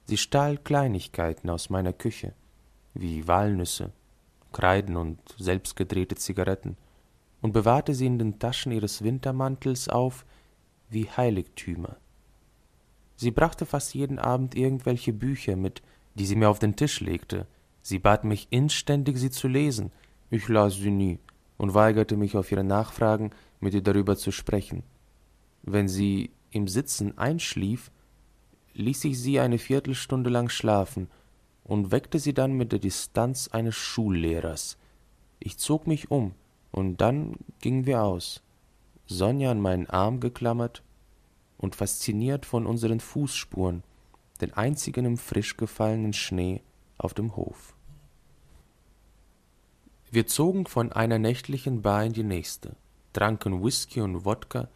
[0.05, 2.33] Sie stahl Kleinigkeiten aus meiner Küche,
[2.93, 3.91] wie Walnüsse,
[4.51, 6.75] Kreiden und selbstgedrehte Zigaretten,
[7.41, 10.25] und bewahrte sie in den Taschen ihres Wintermantels auf,
[10.89, 11.95] wie Heiligtümer.
[13.15, 15.81] Sie brachte fast jeden Abend irgendwelche Bücher mit,
[16.15, 17.45] die sie mir auf den Tisch legte.
[17.81, 19.91] Sie bat mich inständig, sie zu lesen.
[20.29, 21.19] Ich las sie nie
[21.59, 24.81] und weigerte mich auf ihre Nachfragen, mit ihr darüber zu sprechen.
[25.61, 27.91] Wenn sie im Sitzen einschlief,
[28.73, 31.09] ließ ich sie eine Viertelstunde lang schlafen
[31.65, 34.77] und weckte sie dann mit der Distanz eines Schullehrers.
[35.39, 36.33] Ich zog mich um,
[36.71, 38.41] und dann gingen wir aus,
[39.05, 40.81] Sonja an meinen Arm geklammert
[41.57, 43.83] und fasziniert von unseren Fußspuren,
[44.39, 46.61] den einzigen im frisch gefallenen Schnee
[46.97, 47.75] auf dem Hof.
[50.11, 52.75] Wir zogen von einer nächtlichen Bar in die nächste,
[53.13, 54.67] tranken Whisky und Wodka,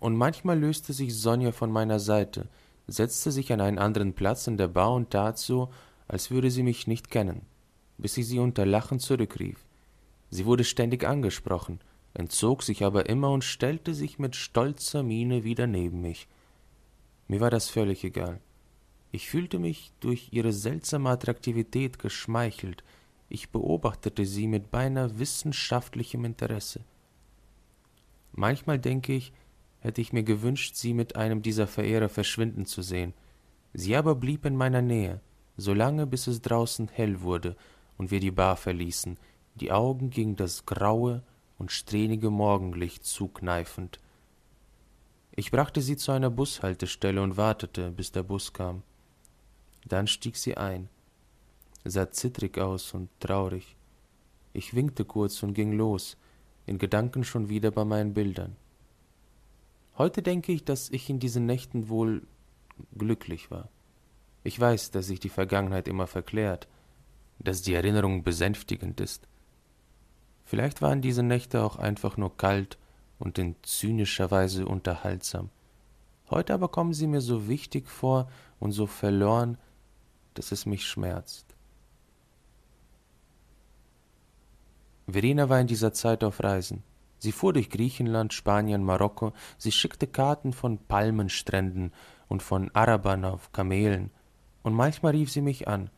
[0.00, 2.48] und manchmal löste sich Sonja von meiner Seite,
[2.88, 5.70] setzte sich an einen anderen Platz in der Bar und tat so,
[6.08, 7.42] als würde sie mich nicht kennen,
[7.96, 9.64] bis ich sie unter Lachen zurückrief.
[10.30, 11.78] Sie wurde ständig angesprochen,
[12.14, 16.26] entzog sich aber immer und stellte sich mit stolzer Miene wieder neben mich.
[17.28, 18.40] Mir war das völlig egal.
[19.12, 22.82] Ich fühlte mich durch ihre seltsame Attraktivität geschmeichelt,
[23.32, 26.80] ich beobachtete sie mit beinahe wissenschaftlichem Interesse.
[28.32, 29.32] Manchmal denke ich,
[29.80, 33.14] hätte ich mir gewünscht, sie mit einem dieser Verehrer verschwinden zu sehen.
[33.72, 35.20] Sie aber blieb in meiner Nähe,
[35.56, 37.56] solange bis es draußen hell wurde
[37.96, 39.18] und wir die Bar verließen,
[39.54, 41.22] die Augen gegen das graue
[41.58, 43.98] und strähnige Morgenlicht zukneifend.
[45.34, 48.82] Ich brachte sie zu einer Bushaltestelle und wartete, bis der Bus kam.
[49.86, 50.90] Dann stieg sie ein,
[51.84, 53.76] sah zittrig aus und traurig.
[54.52, 56.16] Ich winkte kurz und ging los,
[56.66, 58.56] in Gedanken schon wieder bei meinen Bildern.
[59.98, 62.22] Heute denke ich, dass ich in diesen Nächten wohl
[62.96, 63.68] glücklich war.
[64.44, 66.68] Ich weiß, dass sich die Vergangenheit immer verklärt,
[67.38, 69.28] dass die Erinnerung besänftigend ist.
[70.44, 72.78] Vielleicht waren diese Nächte auch einfach nur kalt
[73.18, 75.50] und in zynischer Weise unterhaltsam.
[76.30, 79.58] Heute aber kommen sie mir so wichtig vor und so verloren,
[80.34, 81.51] dass es mich schmerzt.
[85.06, 86.82] Verena war in dieser Zeit auf Reisen.
[87.18, 91.92] Sie fuhr durch Griechenland, Spanien, Marokko, sie schickte Karten von Palmenstränden
[92.28, 94.10] und von Arabern auf Kamelen,
[94.62, 95.90] und manchmal rief sie mich an.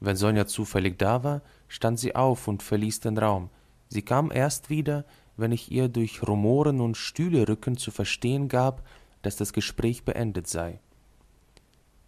[0.00, 3.50] Wenn Sonja zufällig da war, stand sie auf und verließ den Raum.
[3.88, 5.04] Sie kam erst wieder,
[5.36, 8.82] wenn ich ihr durch Rumoren und Stühlerücken zu verstehen gab,
[9.22, 10.80] dass das Gespräch beendet sei.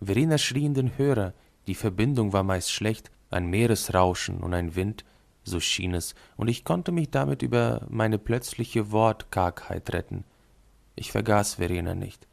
[0.00, 1.34] Verena schrie in den Hörer,
[1.66, 5.04] die Verbindung war meist schlecht, ein Meeresrauschen und ein Wind,
[5.44, 10.24] so schien es, und ich konnte mich damit über meine plötzliche Wortkargheit retten.
[10.96, 12.26] Ich vergaß Verena nicht.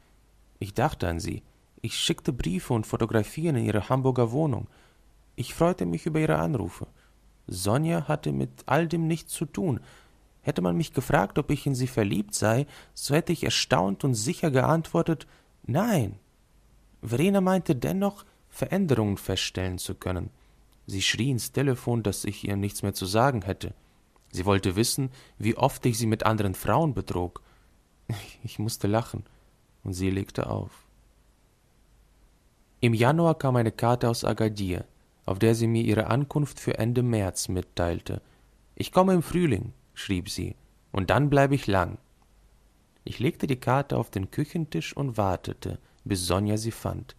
[0.58, 1.42] Ich dachte an sie.
[1.82, 4.66] Ich schickte Briefe und Fotografien in ihre Hamburger Wohnung.
[5.36, 6.86] Ich freute mich über ihre Anrufe.
[7.46, 9.80] Sonja hatte mit all dem nichts zu tun.
[10.42, 14.14] Hätte man mich gefragt, ob ich in sie verliebt sei, so hätte ich erstaunt und
[14.14, 15.26] sicher geantwortet
[15.66, 16.18] Nein.
[17.02, 20.30] Verena meinte dennoch, Veränderungen feststellen zu können.
[20.86, 23.74] Sie schrie ins Telefon, dass ich ihr nichts mehr zu sagen hätte.
[24.30, 27.42] Sie wollte wissen, wie oft ich sie mit anderen Frauen betrog.
[28.44, 29.24] Ich musste lachen,
[29.82, 30.86] und sie legte auf.
[32.80, 34.84] Im Januar kam eine Karte aus Agadir,
[35.24, 38.22] auf der sie mir ihre Ankunft für Ende März mitteilte.
[38.76, 40.54] Ich komme im Frühling, schrieb sie,
[40.92, 41.98] und dann bleibe ich lang.
[43.04, 47.16] Ich legte die Karte auf den Küchentisch und wartete, bis Sonja sie fand.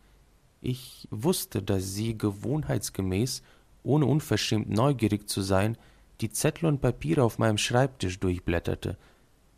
[0.62, 3.42] Ich wusste, dass sie gewohnheitsgemäß
[3.88, 5.78] ohne unverschämt neugierig zu sein,
[6.22, 8.98] die Zettel und Papiere auf meinem Schreibtisch durchblätterte.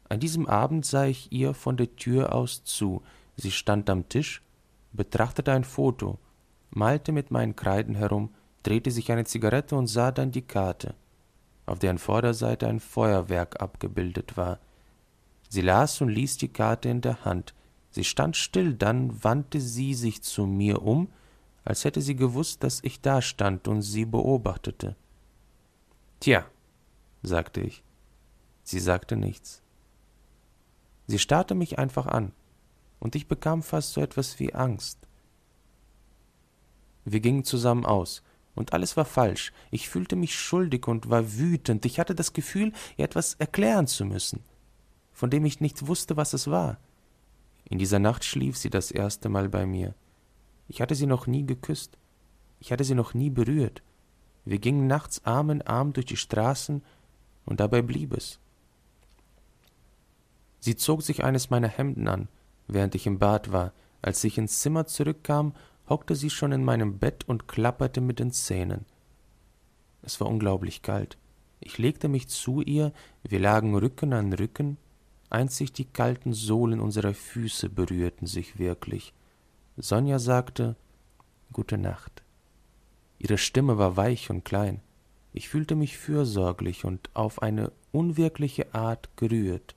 [0.07, 3.01] An diesem Abend sah ich ihr von der Tür aus zu.
[3.35, 4.41] Sie stand am Tisch,
[4.91, 6.19] betrachtete ein Foto,
[6.69, 8.29] malte mit meinen Kreiden herum,
[8.63, 10.95] drehte sich eine Zigarette und sah dann die Karte,
[11.65, 14.59] auf deren Vorderseite ein Feuerwerk abgebildet war.
[15.47, 17.53] Sie las und ließ die Karte in der Hand.
[17.91, 21.07] Sie stand still, dann wandte sie sich zu mir um
[21.69, 24.95] als hätte sie gewusst, dass ich dastand und sie beobachtete.
[26.19, 26.43] Tja,
[27.21, 27.83] sagte ich.
[28.63, 29.61] Sie sagte nichts.
[31.05, 32.31] Sie starrte mich einfach an,
[32.99, 34.97] und ich bekam fast so etwas wie Angst.
[37.05, 38.23] Wir gingen zusammen aus,
[38.55, 39.53] und alles war falsch.
[39.69, 41.85] Ich fühlte mich schuldig und war wütend.
[41.85, 44.43] Ich hatte das Gefühl, ihr etwas erklären zu müssen,
[45.13, 46.79] von dem ich nicht wusste, was es war.
[47.65, 49.93] In dieser Nacht schlief sie das erste Mal bei mir.
[50.69, 51.97] Ich hatte sie noch nie geküsst.
[52.61, 53.81] Ich hatte sie noch nie berührt.
[54.45, 56.81] Wir gingen nachts Arm in Arm durch die Straßen,
[57.45, 58.39] und dabei blieb es.
[60.59, 62.27] Sie zog sich eines meiner Hemden an,
[62.67, 63.73] während ich im Bad war.
[64.01, 65.53] Als ich ins Zimmer zurückkam,
[65.89, 68.85] hockte sie schon in meinem Bett und klapperte mit den Zähnen.
[70.03, 71.17] Es war unglaublich kalt.
[71.59, 74.77] Ich legte mich zu ihr, wir lagen Rücken an Rücken,
[75.29, 79.13] einzig die kalten Sohlen unserer Füße berührten sich wirklich.
[79.81, 80.75] Sonja sagte
[81.53, 82.21] Gute Nacht.
[83.17, 84.81] Ihre Stimme war weich und klein.
[85.31, 89.75] Ich fühlte mich fürsorglich und auf eine unwirkliche Art gerührt.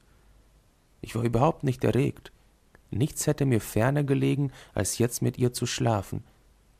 [1.03, 2.33] Ich war überhaupt nicht erregt.
[2.91, 6.25] Nichts hätte mir ferner gelegen, als jetzt mit ihr zu schlafen.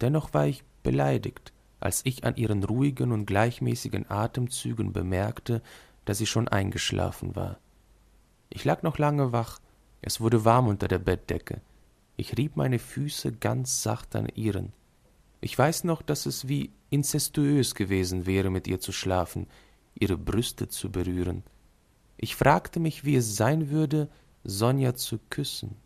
[0.01, 5.63] Dennoch war ich beleidigt, als ich an ihren ruhigen und gleichmäßigen Atemzügen bemerkte,
[6.07, 7.61] dass sie schon eingeschlafen war.
[8.51, 9.61] Ich lag noch lange wach,
[10.01, 11.61] es wurde warm unter der Bettdecke.
[12.17, 14.73] Ich rieb meine Füße ganz sacht an ihren.
[15.41, 19.47] Ich weiß noch, dass es wie incestuös gewesen wäre, mit ihr zu schlafen,
[19.95, 21.43] ihre Brüste zu berühren.
[22.17, 24.09] Ich fragte mich, wie es sein würde,
[24.45, 25.77] Sonja zu küssen.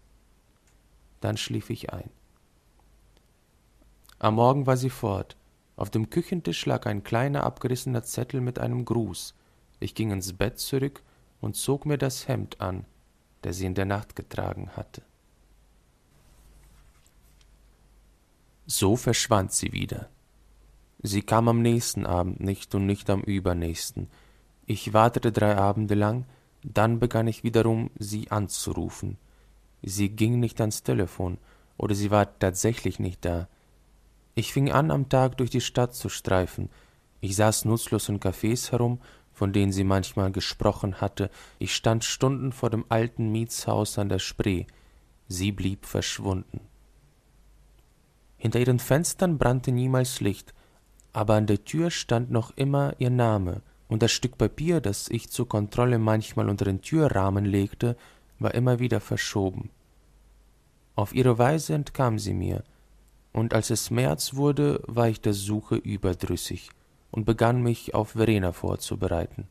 [1.21, 2.11] Dann schlief ich ein.
[4.19, 5.37] Am Morgen war sie fort.
[5.77, 9.35] Auf dem Küchentisch lag ein kleiner abgerissener Zettel mit einem Gruß.
[9.79, 11.03] Ich ging ins Bett zurück
[11.41, 12.87] und zog mir das Hemd an,
[13.45, 15.03] der sie in der Nacht getragen hatte.
[18.67, 20.09] So verschwand sie wieder.
[21.03, 24.09] Sie kam am nächsten Abend nicht und nicht am übernächsten.
[24.67, 26.25] Ich wartete drei Abende lang,
[26.65, 29.19] dann begann ich wiederum, sie anzurufen.
[29.83, 31.39] Sie ging nicht ans Telefon,
[31.77, 33.49] oder sie war tatsächlich nicht da.
[34.35, 36.69] Ich fing an, am Tag durch die Stadt zu streifen.
[37.21, 38.99] Ich saß nutzlos in Cafés herum,
[39.33, 41.31] von denen sie manchmal gesprochen hatte.
[41.61, 44.65] Ich stand Stunden vor dem alten Mietshaus an der Spree.
[45.29, 46.66] Sie blieb verschwunden.
[48.39, 50.55] Hinter ihren Fenstern brannte niemals Licht,
[51.13, 55.31] aber an der Tür stand noch immer ihr Name, und das Stück Papier, das ich
[55.31, 57.97] zur Kontrolle manchmal unter den Türrahmen legte,
[58.39, 59.71] war immer wieder verschoben.
[60.95, 62.65] Auf ihre Weise entkam sie mir,
[63.33, 66.71] und als es März wurde, war ich der Suche überdrüssig
[67.11, 69.47] und begann mich auf Verena vorzubereiten.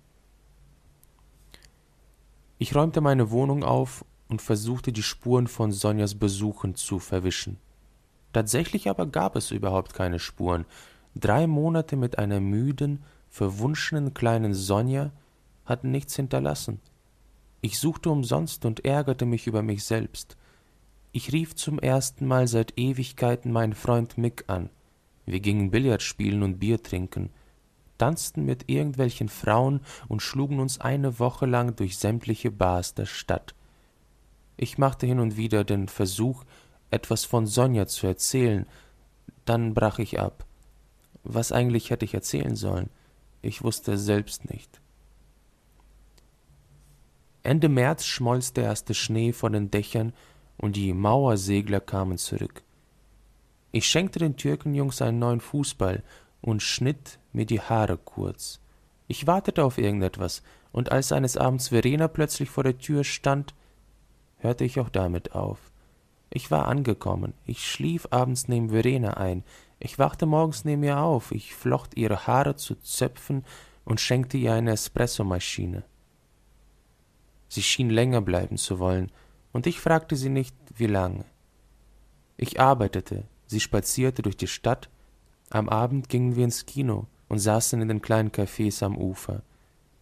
[2.58, 7.58] Ich räumte meine Wohnung auf und versuchte die Spuren von Sonjas Besuchen zu verwischen.
[8.36, 10.66] Tatsächlich aber gab es überhaupt keine Spuren.
[11.16, 15.14] Drei Monate mit einer müden, verwunschenen kleinen Sonja
[15.64, 16.82] hatten nichts hinterlassen.
[17.62, 20.36] Ich suchte umsonst und ärgerte mich über mich selbst.
[21.14, 24.70] Ich rief zum ersten Mal seit Ewigkeiten meinen Freund Mick an.
[25.26, 27.30] Wir gingen Billard spielen und Bier trinken,
[27.98, 33.56] tanzten mit irgendwelchen Frauen und schlugen uns eine Woche lang durch sämtliche Bars der Stadt.
[34.58, 36.44] Ich machte hin und wieder den Versuch,
[36.96, 38.66] etwas von Sonja zu erzählen,
[39.46, 40.46] dann brach ich ab.
[41.24, 42.90] Was eigentlich hätte ich erzählen sollen?
[43.42, 44.82] Ich wusste selbst nicht.
[47.44, 50.14] Ende März schmolz der erste Schnee von den Dächern
[50.58, 52.64] und die Mauersegler kamen zurück.
[53.72, 56.02] Ich schenkte den Türkenjungs einen neuen Fußball
[56.42, 58.62] und schnitt mir die Haare kurz.
[59.08, 63.54] Ich wartete auf irgendetwas, und als eines Abends Verena plötzlich vor der Tür stand,
[64.38, 65.72] hörte ich auch damit auf.
[66.30, 67.34] Ich war angekommen.
[67.46, 69.44] Ich schlief abends neben Verena ein.
[69.80, 71.32] Ich wachte morgens neben ihr auf.
[71.32, 73.44] Ich flocht ihre Haare zu Zöpfen
[73.84, 75.84] und schenkte ihr eine Espressomaschine.
[77.48, 79.12] Sie schien länger bleiben zu wollen,
[79.54, 81.24] und ich fragte sie nicht, wie lange.
[82.36, 84.90] Ich arbeitete, sie spazierte durch die Stadt.
[85.50, 89.44] Am Abend gingen wir ins Kino und saßen in den kleinen Cafés am Ufer.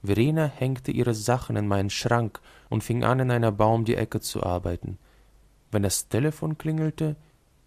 [0.01, 4.19] Verena hängte ihre Sachen in meinen Schrank und fing an, in einer Baum die Ecke
[4.19, 4.97] zu arbeiten.
[5.73, 7.15] Wenn das Telefon klingelte,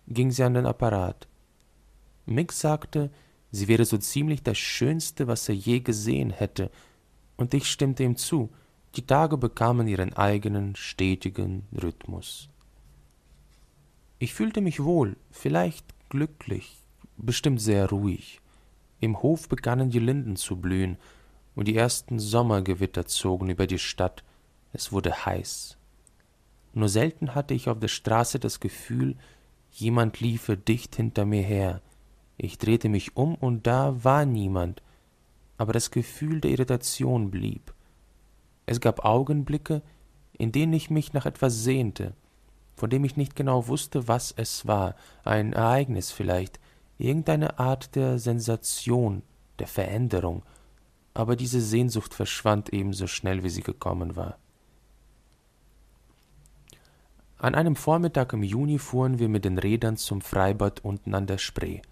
[0.07, 1.27] ging sie an den Apparat.
[2.25, 3.11] Mick sagte,
[3.51, 6.71] sie wäre so ziemlich das Schönste, was er je gesehen hätte,
[7.37, 8.49] und ich stimmte ihm zu,
[8.95, 12.49] die Tage bekamen ihren eigenen, stetigen Rhythmus.
[14.21, 16.77] Ich fühlte mich wohl, vielleicht glücklich,
[17.17, 18.41] bestimmt sehr ruhig.
[19.01, 20.97] Im Hof begannen die Linden zu blühen,
[21.57, 24.23] und die ersten Sommergewitter zogen über die Stadt.
[24.73, 25.77] Es wurde heiß.
[26.77, 29.17] Nur selten hatte ich auf der Straße das Gefühl,
[29.71, 31.81] jemand liefe dicht hinter mir her.
[32.37, 34.83] Ich drehte mich um und da war niemand,
[35.57, 37.73] aber das Gefühl der Irritation blieb.
[38.67, 39.81] Es gab Augenblicke,
[40.37, 42.13] in denen ich mich nach etwas sehnte,
[42.75, 46.61] von dem ich nicht genau wusste, was es war, ein Ereignis vielleicht,
[46.99, 49.23] irgendeine Art der Sensation,
[49.61, 50.43] der Veränderung,
[51.15, 54.37] aber diese Sehnsucht verschwand ebenso schnell, wie sie gekommen war.
[57.39, 61.39] An einem Vormittag im Juni fuhren wir mit den Rädern zum Freibad unten an der
[61.39, 61.83] Spree.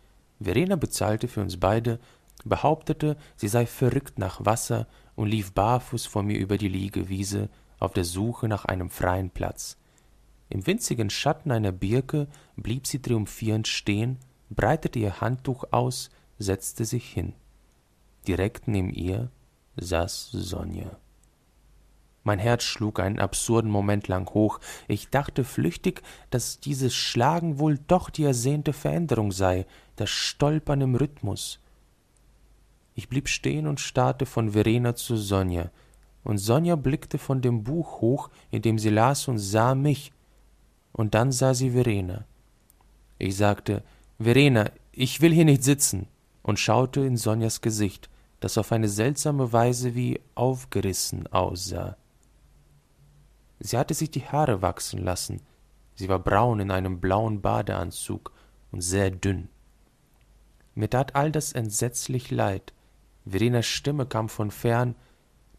[0.40, 2.01] Verena bezahlte für uns beide,
[2.45, 4.86] behauptete, sie sei verrückt nach Wasser
[5.16, 9.76] und lief barfuß vor mir über die Liegewiese auf der Suche nach einem freien Platz.
[10.49, 12.26] Im winzigen Schatten einer Birke
[12.57, 14.18] blieb sie triumphierend stehen,
[14.51, 17.34] breitete ihr Handtuch aus, setzte sich hin.
[18.26, 19.30] Direkt neben ihr
[19.76, 20.97] saß Sonja.
[22.25, 24.59] Mein Herz schlug einen absurden Moment lang hoch.
[24.89, 29.66] Ich dachte flüchtig, dass dieses Schlagen wohl doch die ersehnte Veränderung sei,
[29.97, 31.61] das Stolpern im Rhythmus.
[32.95, 35.70] Ich blieb stehen und starrte von Verena zu Sonja,
[36.22, 40.11] und Sonja blickte von dem Buch hoch, in dem sie las, und sah mich,
[40.93, 42.25] und dann sah sie Verena.
[43.18, 43.83] Ich sagte,
[44.18, 46.07] Verena, ich will hier nicht sitzen,
[46.43, 48.09] und schaute in Sonjas Gesicht,
[48.41, 51.97] das auf eine seltsame Weise wie aufgerissen aussah.
[53.61, 55.41] Sie hatte sich die Haare wachsen lassen.
[55.95, 58.33] Sie war braun in einem blauen Badeanzug
[58.73, 59.49] und sehr dünn.
[60.75, 62.73] Mir tat all das entsetzlich leid.
[63.25, 64.97] Verenas Stimme kam von fern.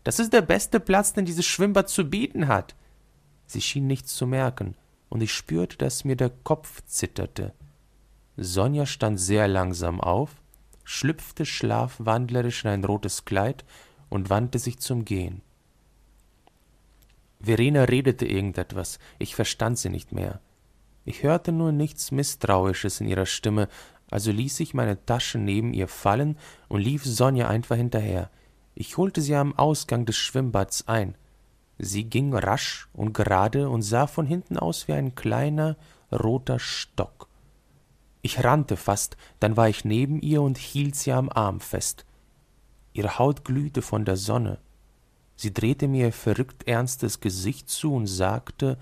[0.03, 2.75] Das ist der beste Platz, den dieses Schwimmbad zu bieten hat.
[3.47, 4.75] Sie schien nichts zu merken,
[5.09, 7.53] und ich spürte, dass mir der Kopf zitterte.
[8.37, 10.41] Sonja stand sehr langsam auf,
[10.83, 13.63] schlüpfte schlafwandlerisch in ein rotes Kleid
[14.09, 15.41] und wandte sich zum Gehen.
[17.45, 20.39] Verena redete irgendetwas, ich verstand sie nicht mehr.
[21.05, 23.67] Ich hörte nur nichts Misstrauisches in ihrer Stimme,
[24.09, 26.37] also ließ ich meine Tasche neben ihr fallen
[26.67, 28.29] und lief Sonja einfach hinterher.
[28.73, 31.15] Ich holte sie am Ausgang des Schwimmbads ein.
[31.77, 35.77] Sie ging rasch und gerade und sah von hinten aus wie ein kleiner
[36.11, 37.27] roter Stock.
[38.21, 42.05] Ich rannte fast, dann war ich neben ihr und hielt sie am Arm fest.
[42.93, 44.57] Ihre Haut glühte von der Sonne.
[45.35, 48.77] Sie drehte mir ihr verrückt ernstes Gesicht zu und sagte,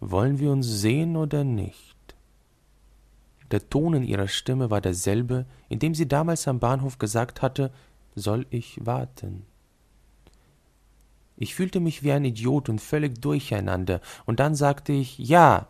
[0.00, 1.96] wollen wir uns sehen oder nicht?
[3.50, 7.72] Der Ton in ihrer Stimme war derselbe, in dem sie damals am Bahnhof gesagt hatte,
[8.14, 9.44] soll ich warten?
[11.36, 15.68] Ich fühlte mich wie ein Idiot und völlig durcheinander, und dann sagte ich ja,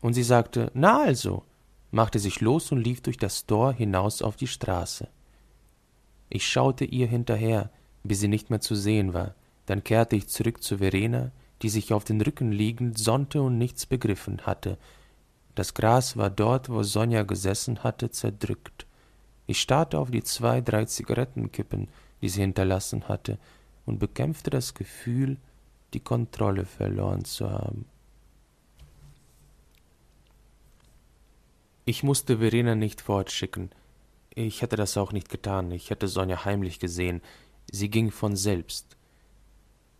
[0.00, 1.42] und sie sagte, na also,
[1.90, 5.08] machte sich los und lief durch das Tor hinaus auf die Straße.
[6.28, 7.70] Ich schaute ihr hinterher,
[8.04, 9.34] bis sie nicht mehr zu sehen war.
[9.68, 13.84] Dann kehrte ich zurück zu Verena, die sich auf den Rücken liegend sonnte und nichts
[13.84, 14.78] begriffen hatte.
[15.54, 18.86] Das Gras war dort, wo Sonja gesessen hatte, zerdrückt.
[19.46, 21.88] Ich starrte auf die zwei, drei Zigarettenkippen,
[22.22, 23.36] die sie hinterlassen hatte,
[23.84, 25.36] und bekämpfte das Gefühl,
[25.92, 27.84] die Kontrolle verloren zu haben.
[31.84, 33.68] Ich musste Verena nicht fortschicken.
[34.34, 35.72] Ich hätte das auch nicht getan.
[35.72, 37.20] Ich hätte Sonja heimlich gesehen.
[37.70, 38.97] Sie ging von selbst.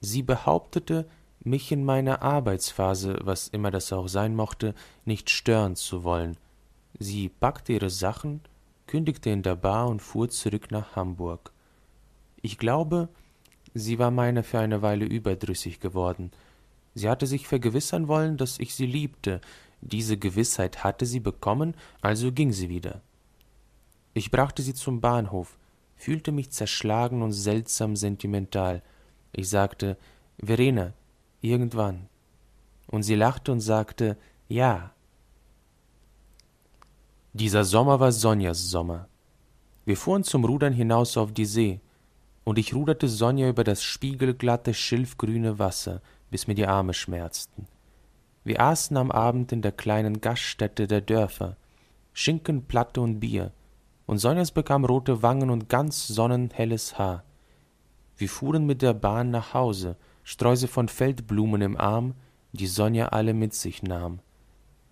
[0.01, 1.07] Sie behauptete,
[1.45, 4.75] mich in meiner Arbeitsphase, was immer das auch sein mochte,
[5.05, 6.37] nicht stören zu wollen.
[6.99, 8.41] Sie packte ihre Sachen,
[8.87, 11.53] kündigte in der Bar und fuhr zurück nach Hamburg.
[12.43, 13.09] Ich glaube,
[13.75, 16.33] sie war meiner für eine Weile überdrüssig geworden.
[16.95, 19.41] Sie hatte sich vergewissern wollen, dass ich sie liebte.
[19.81, 23.01] Diese Gewissheit hatte sie bekommen, also ging sie wieder.
[24.15, 25.59] Ich brachte sie zum Bahnhof,
[25.95, 28.83] fühlte mich zerschlagen und seltsam sentimental.
[29.39, 29.97] Ich sagte,
[30.43, 30.95] Verena,
[31.43, 32.09] irgendwann.
[32.89, 34.17] Und sie lachte und sagte,
[34.49, 34.91] ja.
[37.35, 39.07] Dieser Sommer war Sonjas Sommer.
[39.85, 41.81] Wir fuhren zum Rudern hinaus auf die See,
[42.43, 47.69] und ich ruderte Sonja über das spiegelglatte, schilfgrüne Wasser, bis mir die Arme schmerzten.
[48.43, 51.57] Wir aßen am Abend in der kleinen Gaststätte der Dörfer,
[52.13, 53.53] Schinken, Platte und Bier,
[54.05, 57.23] und Sonjas bekam rote Wangen und ganz sonnenhelles Haar.
[58.19, 62.15] Wir fuhren mit der Bahn nach Hause, Sträuße von Feldblumen im Arm,
[62.51, 64.19] die Sonja alle mit sich nahm.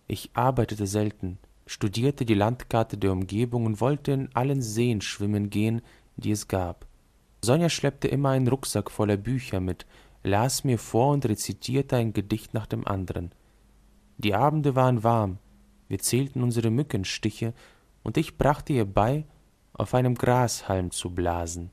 [0.06, 5.82] Ich arbeitete selten, studierte die Landkarte der Umgebung und wollte in allen Seen schwimmen gehen,
[6.16, 6.86] die es gab.
[7.44, 9.86] Sonja schleppte immer einen Rucksack voller Bücher mit,
[10.22, 13.32] las mir vor und rezitierte ein Gedicht nach dem anderen.
[14.18, 15.38] Die Abende waren warm,
[15.88, 17.54] wir zählten unsere Mückenstiche,
[18.04, 19.24] und ich brachte ihr bei,
[19.72, 21.72] auf einem Grashalm zu blasen.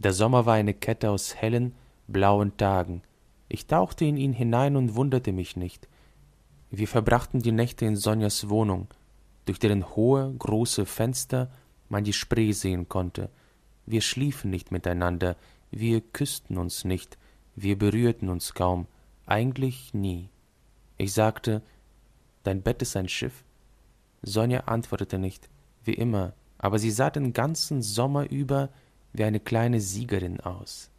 [0.00, 1.74] Der Sommer war eine Kette aus hellen,
[2.08, 3.02] blauen Tagen.
[3.50, 5.88] Ich tauchte in ihn hinein und wunderte mich nicht.
[6.70, 8.86] Wir verbrachten die Nächte in Sonjas Wohnung,
[9.44, 11.50] durch deren hohe, große Fenster
[11.90, 13.28] man die Spree sehen konnte.
[13.84, 15.36] Wir schliefen nicht miteinander,
[15.70, 17.18] wir küssten uns nicht,
[17.54, 18.86] wir berührten uns kaum,
[19.26, 20.30] eigentlich nie.
[20.96, 21.60] Ich sagte,
[22.42, 23.44] dein Bett ist ein Schiff?
[24.22, 25.50] Sonja antwortete nicht,
[25.84, 28.70] wie immer, aber sie sah den ganzen Sommer über
[29.12, 30.90] wie eine kleine Siegerin aus.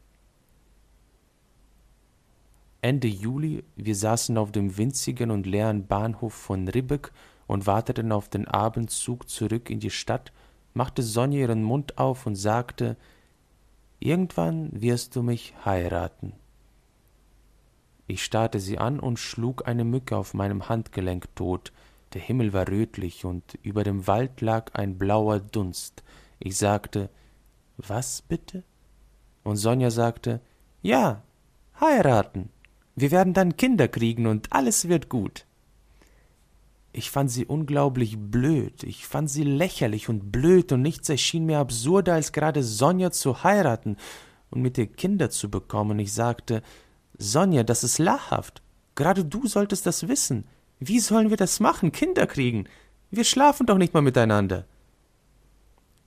[2.81, 7.11] Ende Juli, wir saßen auf dem winzigen und leeren Bahnhof von Ribbeck
[7.45, 10.31] und warteten auf den Abendzug zurück in die Stadt,
[10.73, 12.97] machte Sonja ihren Mund auf und sagte,
[13.99, 16.33] Irgendwann wirst du mich heiraten.
[18.07, 21.71] Ich starrte sie an und schlug eine Mücke auf meinem Handgelenk tot.
[22.13, 26.03] Der Himmel war rötlich und über dem Wald lag ein blauer Dunst.
[26.39, 27.11] Ich sagte,
[27.87, 28.63] was bitte?
[29.43, 30.41] Und Sonja sagte,
[30.81, 31.23] ja,
[31.79, 32.49] Heiraten.
[32.95, 35.45] Wir werden dann Kinder kriegen und alles wird gut.
[36.93, 41.59] Ich fand sie unglaublich blöd, ich fand sie lächerlich und blöd und nichts erschien mir
[41.59, 43.95] absurder, als gerade Sonja zu heiraten
[44.49, 45.99] und mit ihr Kinder zu bekommen.
[45.99, 46.61] Ich sagte,
[47.17, 48.61] Sonja, das ist lachhaft.
[48.95, 50.45] Gerade du solltest das wissen.
[50.79, 52.67] Wie sollen wir das machen, Kinder kriegen?
[53.09, 54.65] Wir schlafen doch nicht mal miteinander.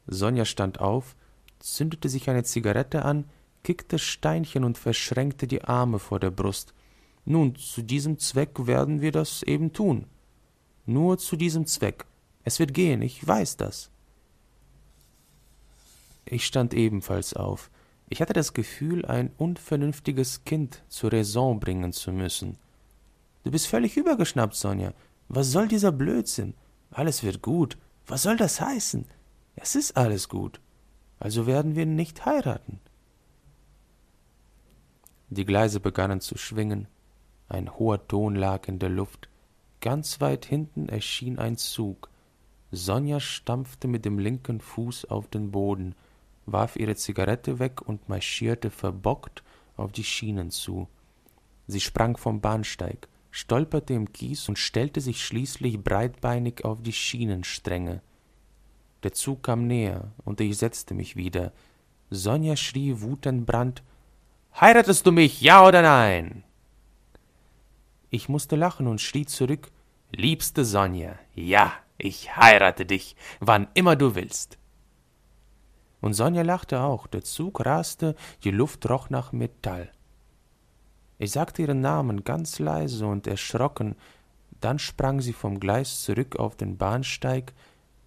[0.06, 1.16] Sonja stand auf,
[1.64, 3.24] zündete sich eine Zigarette an,
[3.62, 6.74] kickte Steinchen und verschränkte die Arme vor der Brust.
[7.24, 10.06] Nun, zu diesem Zweck werden wir das eben tun.
[10.84, 12.04] Nur zu diesem Zweck.
[12.44, 13.90] Es wird gehen, ich weiß das.
[16.26, 17.70] Ich stand ebenfalls auf.
[18.10, 22.58] Ich hatte das Gefühl, ein unvernünftiges Kind zur Raison bringen zu müssen.
[23.44, 24.92] Du bist völlig übergeschnappt, Sonja.
[25.28, 26.54] Was soll dieser Blödsinn?
[26.90, 27.78] Alles wird gut.
[28.06, 29.06] Was soll das heißen?
[29.56, 30.60] Es ist alles gut.
[31.24, 32.80] Also werden wir nicht heiraten.
[35.30, 36.86] Die Gleise begannen zu schwingen.
[37.48, 39.30] Ein hoher Ton lag in der Luft.
[39.80, 42.10] Ganz weit hinten erschien ein Zug.
[42.72, 45.94] Sonja stampfte mit dem linken Fuß auf den Boden,
[46.44, 49.42] warf ihre Zigarette weg und marschierte verbockt
[49.78, 50.88] auf die Schienen zu.
[51.66, 58.02] Sie sprang vom Bahnsteig, stolperte im Kies und stellte sich schließlich breitbeinig auf die Schienenstränge.
[59.05, 61.52] Der Zug kam näher, und ich setzte mich wieder.
[62.11, 63.82] Sonja schrie wutentbrannt
[64.59, 66.42] Heiratest du mich, ja oder nein?
[68.09, 69.70] Ich musste lachen und schrie zurück
[70.11, 74.59] Liebste Sonja, ja, ich heirate dich, wann immer du willst.
[76.00, 79.90] Und Sonja lachte auch, der Zug raste, die Luft roch nach Metall.
[81.18, 83.96] Ich sagte ihren Namen ganz leise und erschrocken,
[84.61, 87.52] dann sprang sie vom Gleis zurück auf den Bahnsteig,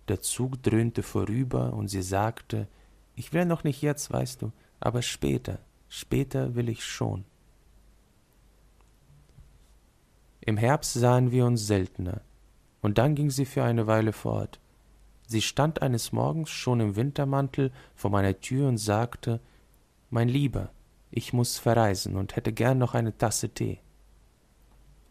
[0.08, 2.68] der Zug dröhnte vorüber und sie sagte,
[3.16, 7.26] ich will noch nicht jetzt, weißt du, aber später, später will ich schon.
[10.42, 12.22] Im Herbst sahen wir uns seltener,
[12.82, 14.60] und dann ging sie für eine Weile fort.
[15.28, 19.42] Sie stand eines Morgens schon im Wintermantel vor meiner Tür und sagte
[20.10, 20.70] Mein Lieber,
[21.12, 23.80] ich muss verreisen und hätte gern noch eine Tasse Tee.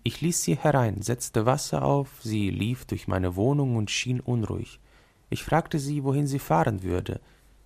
[0.04, 4.78] Ich ließ sie herein, setzte Wasser auf, sie lief durch meine Wohnung und schien unruhig.
[5.28, 7.20] Ich fragte sie, wohin sie fahren würde.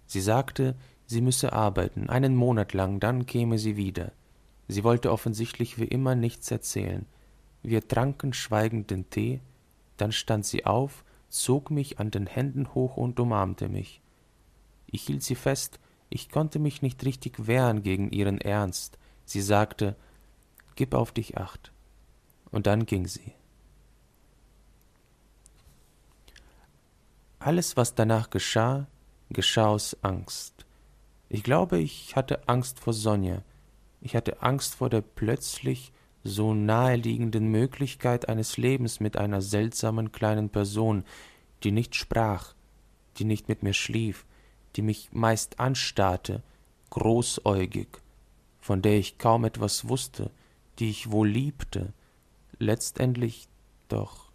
[0.07, 0.75] Sie sagte,
[1.07, 4.13] sie müsse arbeiten, einen Monat lang, dann käme sie wieder.
[4.69, 7.07] Sie wollte offensichtlich wie immer nichts erzählen.
[7.63, 9.41] Wir tranken schweigend den Tee,
[9.97, 14.01] dann stand sie auf, zog mich an den Händen hoch und umarmte mich.
[14.87, 18.99] Ich hielt sie fest, ich konnte mich nicht richtig wehren gegen ihren Ernst.
[19.25, 19.97] Sie sagte,
[20.75, 21.73] Gib auf dich acht.
[22.51, 23.35] Und dann ging sie.
[27.43, 28.87] Alles, was danach geschah,
[29.31, 30.67] geschah aus Angst.
[31.31, 33.43] Ich glaube, ich hatte Angst vor Sonja.
[34.03, 35.91] Ich hatte Angst vor der plötzlich
[36.23, 41.05] so naheliegenden Möglichkeit eines Lebens mit einer seltsamen kleinen Person,
[41.63, 42.53] die nicht sprach,
[43.17, 44.27] die nicht mit mir schlief,
[44.77, 46.43] die mich meist anstarrte,
[46.91, 47.89] großäugig,
[48.59, 50.31] von der ich kaum etwas wusste,
[50.79, 51.95] die ich wohl liebte,
[52.59, 53.49] letztendlich
[53.89, 54.30] doch.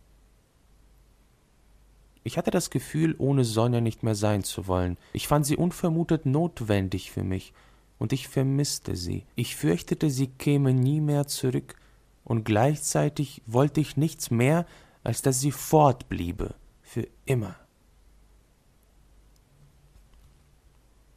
[2.26, 4.97] Ich hatte das Gefühl, ohne Sonja nicht mehr sein zu wollen.
[5.13, 7.53] Ich fand sie unvermutet notwendig für mich,
[7.99, 9.26] und ich vermisste sie.
[9.36, 11.76] Ich fürchtete, sie käme nie mehr zurück,
[12.23, 14.65] und gleichzeitig wollte ich nichts mehr,
[15.03, 17.55] als dass sie fortbliebe, für immer.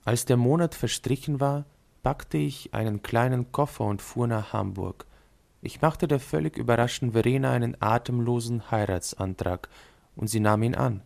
[0.04, 1.64] Als der Monat verstrichen war,
[2.02, 5.06] packte ich einen kleinen Koffer und fuhr nach Hamburg.
[5.62, 9.70] Ich machte der völlig überraschten Verena einen atemlosen Heiratsantrag,
[10.18, 11.02] und sie nahm ihn an.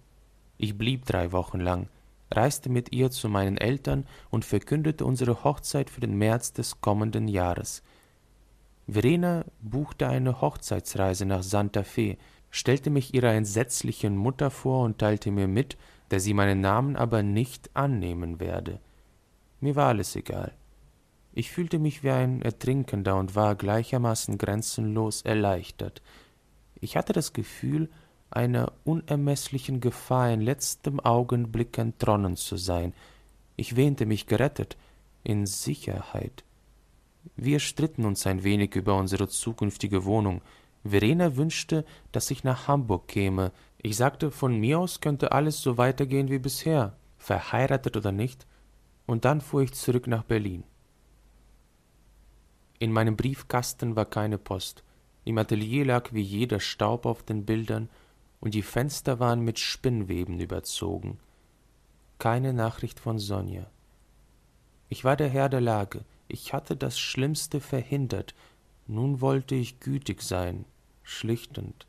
[0.57, 1.89] Ich blieb drei Wochen lang,
[2.31, 7.29] reiste mit ihr zu meinen Eltern und verkündete unsere Hochzeit für den März des kommenden
[7.29, 7.83] Jahres.
[8.89, 12.17] Verena buchte eine Hochzeitsreise nach Santa Fe,
[12.51, 15.77] stellte mich ihrer entsetzlichen Mutter vor und teilte mir mit,
[16.09, 18.81] dass sie meinen Namen aber nicht annehmen werde.
[19.61, 20.53] Mir war alles egal.
[21.35, 26.03] Ich fühlte mich wie ein Ertrinkender und war gleichermaßen grenzenlos erleichtert.
[26.81, 27.89] Ich hatte das Gefühl,
[28.33, 32.93] einer unermeßlichen Gefahr in letztem Augenblick entronnen zu sein.
[33.57, 34.77] Ich wähnte mich gerettet,
[35.25, 36.45] in Sicherheit.
[37.37, 40.43] Wir stritten uns ein wenig über unsere zukünftige Wohnung.
[40.85, 43.53] Verena wünschte, dass ich nach Hamburg käme.
[43.79, 48.47] Ich sagte, von mir aus könnte alles so weitergehen wie bisher, verheiratet oder nicht,
[49.07, 50.65] und dann fuhr ich zurück nach Berlin.
[52.79, 54.83] In meinem Briefkasten war keine Post.
[55.25, 57.89] Im Atelier lag wie jeder Staub auf den Bildern,
[58.43, 61.19] und die Fenster waren mit Spinnweben überzogen.
[62.19, 63.67] Keine Nachricht von Sonja.
[64.89, 68.35] Ich war der Herr der Lage, Ich hatte das Schlimmste verhindert,
[68.87, 70.65] nun wollte ich gütig sein,
[71.03, 71.87] schlichtend.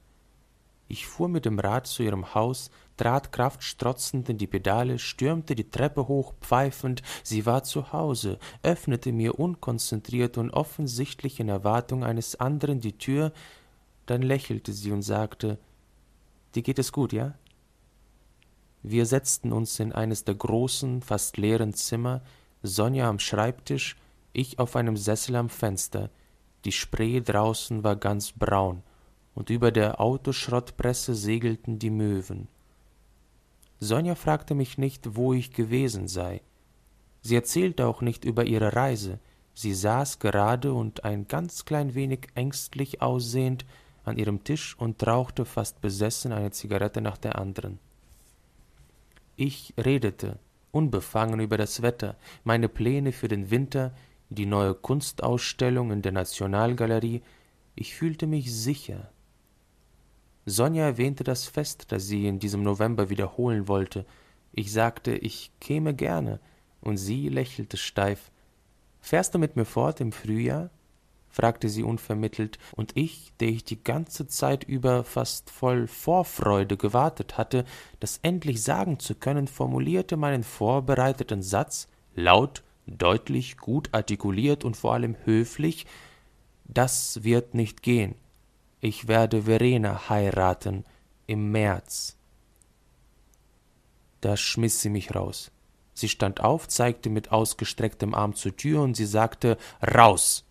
[0.88, 5.72] Ich fuhr mit dem Rad zu ihrem Haus, trat kraftstrotzend in die Pedale, stürmte die
[5.72, 12.36] Treppe hoch, pfeifend, sie war zu Hause, öffnete mir unkonzentriert und offensichtlich in Erwartung eines
[12.36, 13.32] anderen die Tür,
[14.06, 15.58] dann lächelte sie und sagte,
[16.56, 17.36] Dir geht es gut, ja?
[18.84, 22.22] Wir setzten uns in eines der großen, fast leeren Zimmer,
[22.62, 23.96] Sonja am Schreibtisch,
[24.34, 26.10] ich auf einem Sessel am Fenster.
[26.66, 28.84] Die Spree draußen war ganz braun,
[29.36, 32.48] und über der Autoschrottpresse segelten die Möwen.
[33.80, 36.42] Sonja fragte mich nicht, wo ich gewesen sei.
[37.22, 39.20] Sie erzählte auch nicht über ihre Reise.
[39.54, 43.66] Sie saß gerade und ein ganz klein wenig ängstlich aussehend
[44.04, 47.80] an ihrem Tisch und rauchte fast besessen eine Zigarette nach der anderen.
[49.36, 50.40] Ich redete,
[50.72, 53.94] unbefangen über das Wetter, meine Pläne für den Winter,
[54.30, 57.22] die neue Kunstausstellung in der Nationalgalerie.
[57.76, 59.10] Ich fühlte mich sicher.
[60.46, 64.06] Sonja erwähnte das Fest, das sie in diesem November wiederholen wollte.
[64.52, 66.40] Ich sagte, ich käme gerne,
[66.82, 68.30] und sie lächelte steif.
[69.00, 70.70] Fährst du mit mir fort im Frühjahr?
[71.34, 77.38] Fragte sie unvermittelt, und ich, der ich die ganze Zeit über fast voll Vorfreude gewartet
[77.38, 77.66] hatte,
[78.00, 84.94] das endlich sagen zu können, formulierte meinen vorbereiteten Satz laut, deutlich, gut artikuliert und vor
[84.94, 85.86] allem höflich
[86.66, 88.16] Das wird nicht gehen.
[88.80, 90.86] Ich werde Verena heiraten
[91.26, 92.16] im März.
[94.22, 95.52] Da schmiss sie mich raus.
[95.94, 100.46] Sie stand auf, zeigte mit ausgestrecktem Arm zur Tür und sie sagte Raus.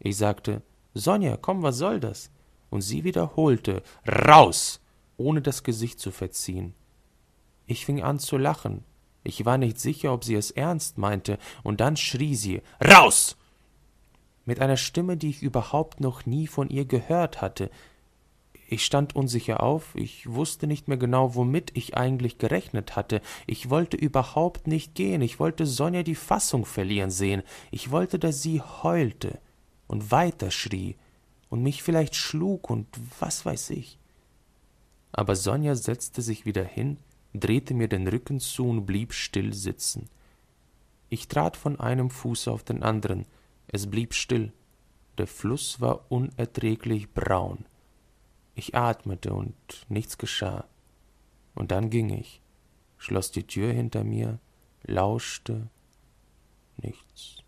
[0.00, 0.62] Ich sagte,
[0.94, 2.30] Sonja, komm, was soll das?
[2.70, 4.80] Und sie wiederholte, raus,
[5.16, 6.74] ohne das Gesicht zu verziehen.
[7.66, 8.84] Ich fing an zu lachen.
[9.24, 13.36] Ich war nicht sicher, ob sie es ernst meinte, und dann schrie sie, raus!
[14.44, 17.70] Mit einer Stimme, die ich überhaupt noch nie von ihr gehört hatte.
[18.70, 23.20] Ich stand unsicher auf, ich wusste nicht mehr genau, womit ich eigentlich gerechnet hatte.
[23.46, 28.42] Ich wollte überhaupt nicht gehen, ich wollte Sonja die Fassung verlieren sehen, ich wollte, dass
[28.42, 29.38] sie heulte
[29.88, 30.96] und weiter schrie
[31.50, 32.86] und mich vielleicht schlug und
[33.18, 33.98] was weiß ich.
[35.10, 36.98] Aber Sonja setzte sich wieder hin,
[37.34, 40.08] drehte mir den Rücken zu und blieb still sitzen.
[41.08, 43.26] Ich trat von einem Fuß auf den anderen,
[43.66, 44.52] es blieb still,
[45.16, 47.64] der Fluss war unerträglich braun.
[48.54, 49.56] Ich atmete und
[49.88, 50.64] nichts geschah.
[51.54, 52.40] Und dann ging ich,
[52.98, 54.38] schloss die Tür hinter mir,
[54.84, 55.68] lauschte,
[56.76, 57.42] nichts.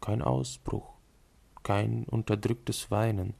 [0.00, 0.99] Kein Ausbruch,
[1.62, 3.34] kein unterdrücktes Weinen.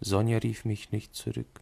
[0.00, 1.60] Sonja rief mich nicht zurück.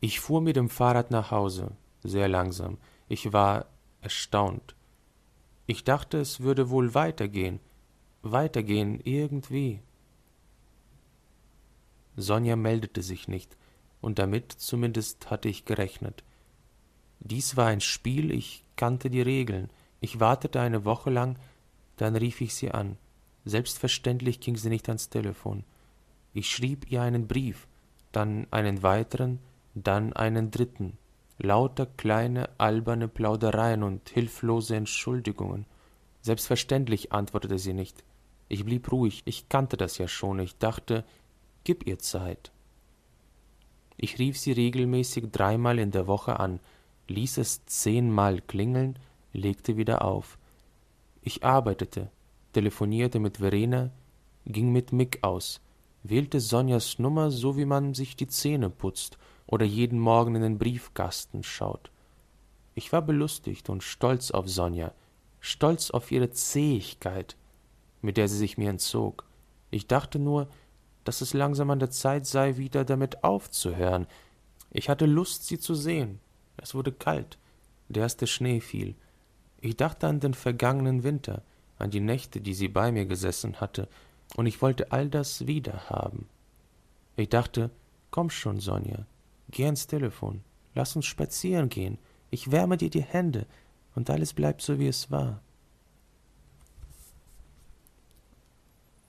[0.00, 2.78] Ich fuhr mit dem Fahrrad nach Hause, sehr langsam.
[3.08, 3.66] Ich war
[4.00, 4.74] erstaunt.
[5.66, 7.60] Ich dachte, es würde wohl weitergehen,
[8.22, 9.80] weitergehen irgendwie.
[12.16, 13.56] Sonja meldete sich nicht,
[14.00, 16.24] und damit zumindest hatte ich gerechnet.
[17.20, 19.70] Dies war ein Spiel, ich kannte die Regeln.
[20.00, 21.38] Ich wartete eine Woche lang,
[21.96, 22.96] dann rief ich sie an.
[23.44, 25.64] Selbstverständlich ging sie nicht ans Telefon.
[26.32, 27.66] Ich schrieb ihr einen Brief,
[28.12, 29.40] dann einen weiteren,
[29.74, 30.98] dann einen dritten.
[31.38, 35.66] Lauter kleine, alberne Plaudereien und hilflose Entschuldigungen.
[36.20, 38.04] Selbstverständlich antwortete sie nicht.
[38.48, 41.04] Ich blieb ruhig, ich kannte das ja schon, ich dachte,
[41.64, 42.52] gib ihr Zeit.
[43.96, 46.60] Ich rief sie regelmäßig dreimal in der Woche an,
[47.08, 48.98] ließ es zehnmal klingeln,
[49.32, 50.38] legte wieder auf.
[51.24, 52.10] Ich arbeitete,
[52.52, 53.90] telefonierte mit Verena,
[54.44, 55.60] ging mit Mick aus,
[56.02, 60.58] wählte Sonjas Nummer, so wie man sich die Zähne putzt oder jeden Morgen in den
[60.58, 61.92] Briefkasten schaut.
[62.74, 64.92] Ich war belustigt und stolz auf Sonja,
[65.38, 67.36] stolz auf ihre Zähigkeit,
[68.00, 69.24] mit der sie sich mir entzog.
[69.70, 70.48] Ich dachte nur,
[71.04, 74.08] dass es langsam an der Zeit sei, wieder damit aufzuhören.
[74.70, 76.18] Ich hatte Lust, sie zu sehen.
[76.56, 77.38] Es wurde kalt.
[77.88, 78.96] Der erste Schnee fiel.
[79.64, 81.40] Ich dachte an den vergangenen Winter,
[81.78, 83.88] an die Nächte, die sie bei mir gesessen hatte,
[84.36, 86.28] und ich wollte all das wieder haben.
[87.14, 87.70] Ich dachte,
[88.10, 89.06] komm schon, Sonja,
[89.50, 90.42] geh ans Telefon,
[90.74, 91.98] lass uns spazieren gehen,
[92.30, 93.46] ich wärme dir die Hände,
[93.94, 95.40] und alles bleibt so, wie es war.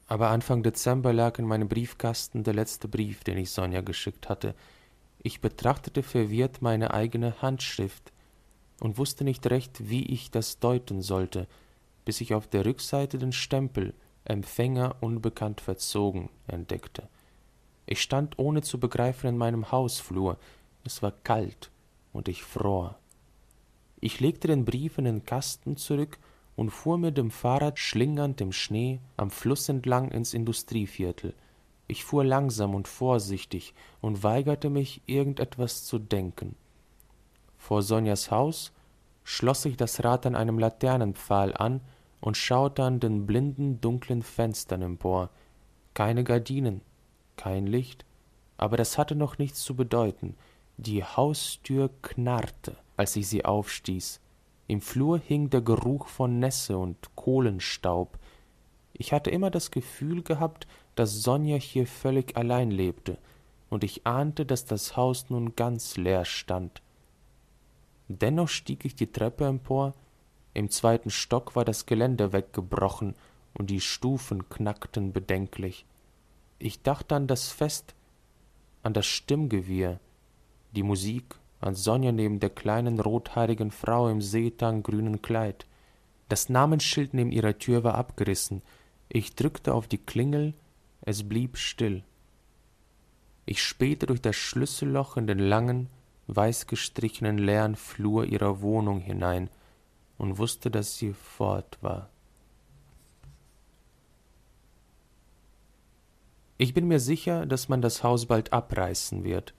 [0.06, 4.54] Aber Anfang Dezember lag in meinem Briefkasten der letzte Brief, den ich Sonja geschickt hatte.
[5.24, 8.13] Ich betrachtete verwirrt meine eigene Handschrift,
[8.84, 11.48] und wusste nicht recht, wie ich das deuten sollte,
[12.04, 13.94] bis ich auf der Rückseite den Stempel
[14.26, 17.08] Empfänger unbekannt verzogen entdeckte.
[17.86, 20.38] Ich stand ohne zu begreifen in meinem Hausflur,
[20.84, 21.72] es war kalt
[22.12, 22.98] und ich fror.
[24.02, 26.20] Ich legte den Brief in den Kasten zurück
[26.58, 31.34] und fuhr mit dem Fahrrad schlingernd im Schnee am Fluss entlang ins Industrieviertel.
[31.88, 36.56] Ich fuhr langsam und vorsichtig und weigerte mich, irgendetwas zu denken.
[37.64, 38.74] Vor Sonjas Haus
[39.24, 41.80] schloss ich das Rad an einem Laternenpfahl an
[42.20, 45.30] und schaute an den blinden, dunklen Fenstern empor.
[45.94, 46.82] Keine Gardinen,
[47.38, 48.04] kein Licht,
[48.58, 50.36] aber das hatte noch nichts zu bedeuten.
[50.76, 54.20] Die Haustür knarrte, als ich sie aufstieß.
[54.68, 58.20] Im Flur hing der Geruch von Nässe und Kohlenstaub.
[58.92, 63.18] Ich hatte immer das Gefühl gehabt, dass Sonja hier völlig allein lebte,
[63.70, 66.82] und ich ahnte, dass das Haus nun ganz leer stand.
[68.20, 69.94] Dennoch stieg ich die Treppe empor,
[70.54, 73.16] im zweiten Stock war das Geländer weggebrochen
[73.54, 75.86] und die Stufen knackten bedenklich.
[76.60, 77.96] Ich dachte an das Fest,
[78.84, 80.00] an das Stimmgewirr,
[80.76, 85.66] die Musik, an Sonja neben der kleinen rothaarigen Frau im seetanggrünen Kleid.
[86.30, 88.62] Das Namensschild neben ihrer Tür war abgerissen.
[89.10, 90.54] Ich drückte auf die Klingel,
[91.02, 92.04] es blieb still.
[93.46, 95.90] Ich spähte durch das Schlüsselloch in den langen,
[96.28, 99.50] weißgestrichenen leeren Flur ihrer Wohnung hinein
[100.18, 102.10] und wusste, dass sie fort war.
[106.58, 109.54] Ich bin mir sicher, dass man das Haus bald abreißen wird.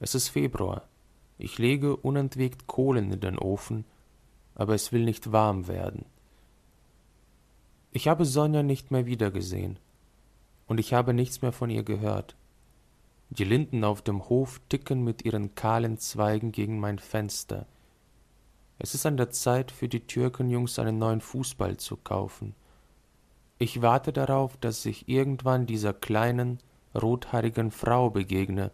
[0.00, 0.88] Es ist Februar.
[1.38, 3.84] Ich lege unentwegt Kohlen in den Ofen,
[4.54, 6.06] aber es will nicht warm werden.
[7.92, 9.78] Ich habe Sonja nicht mehr wiedergesehen,
[10.66, 12.36] und ich habe nichts mehr von ihr gehört.
[13.30, 17.66] Die Linden auf dem Hof ticken mit ihren kahlen Zweigen gegen mein Fenster.
[18.78, 22.54] Es ist an der Zeit, für die Türkenjungs einen neuen Fußball zu kaufen.
[23.58, 26.58] Ich warte darauf, dass ich irgendwann dieser kleinen,
[26.94, 28.72] rothaarigen Frau begegne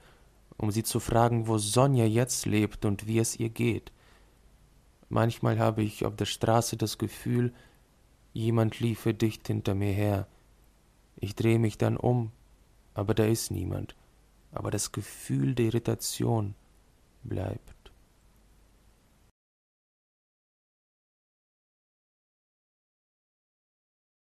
[0.57, 3.93] um sie zu fragen, wo Sonja jetzt lebt und wie es ihr geht.
[5.09, 7.53] Manchmal habe ich auf der Straße das Gefühl,
[8.33, 10.27] jemand liefe dicht hinter mir her.
[11.17, 12.33] Ich drehe mich dann um,
[12.95, 13.95] aber da ist niemand.
[14.57, 16.55] Aber das Gefühl der Irritation
[17.23, 17.76] bleibt.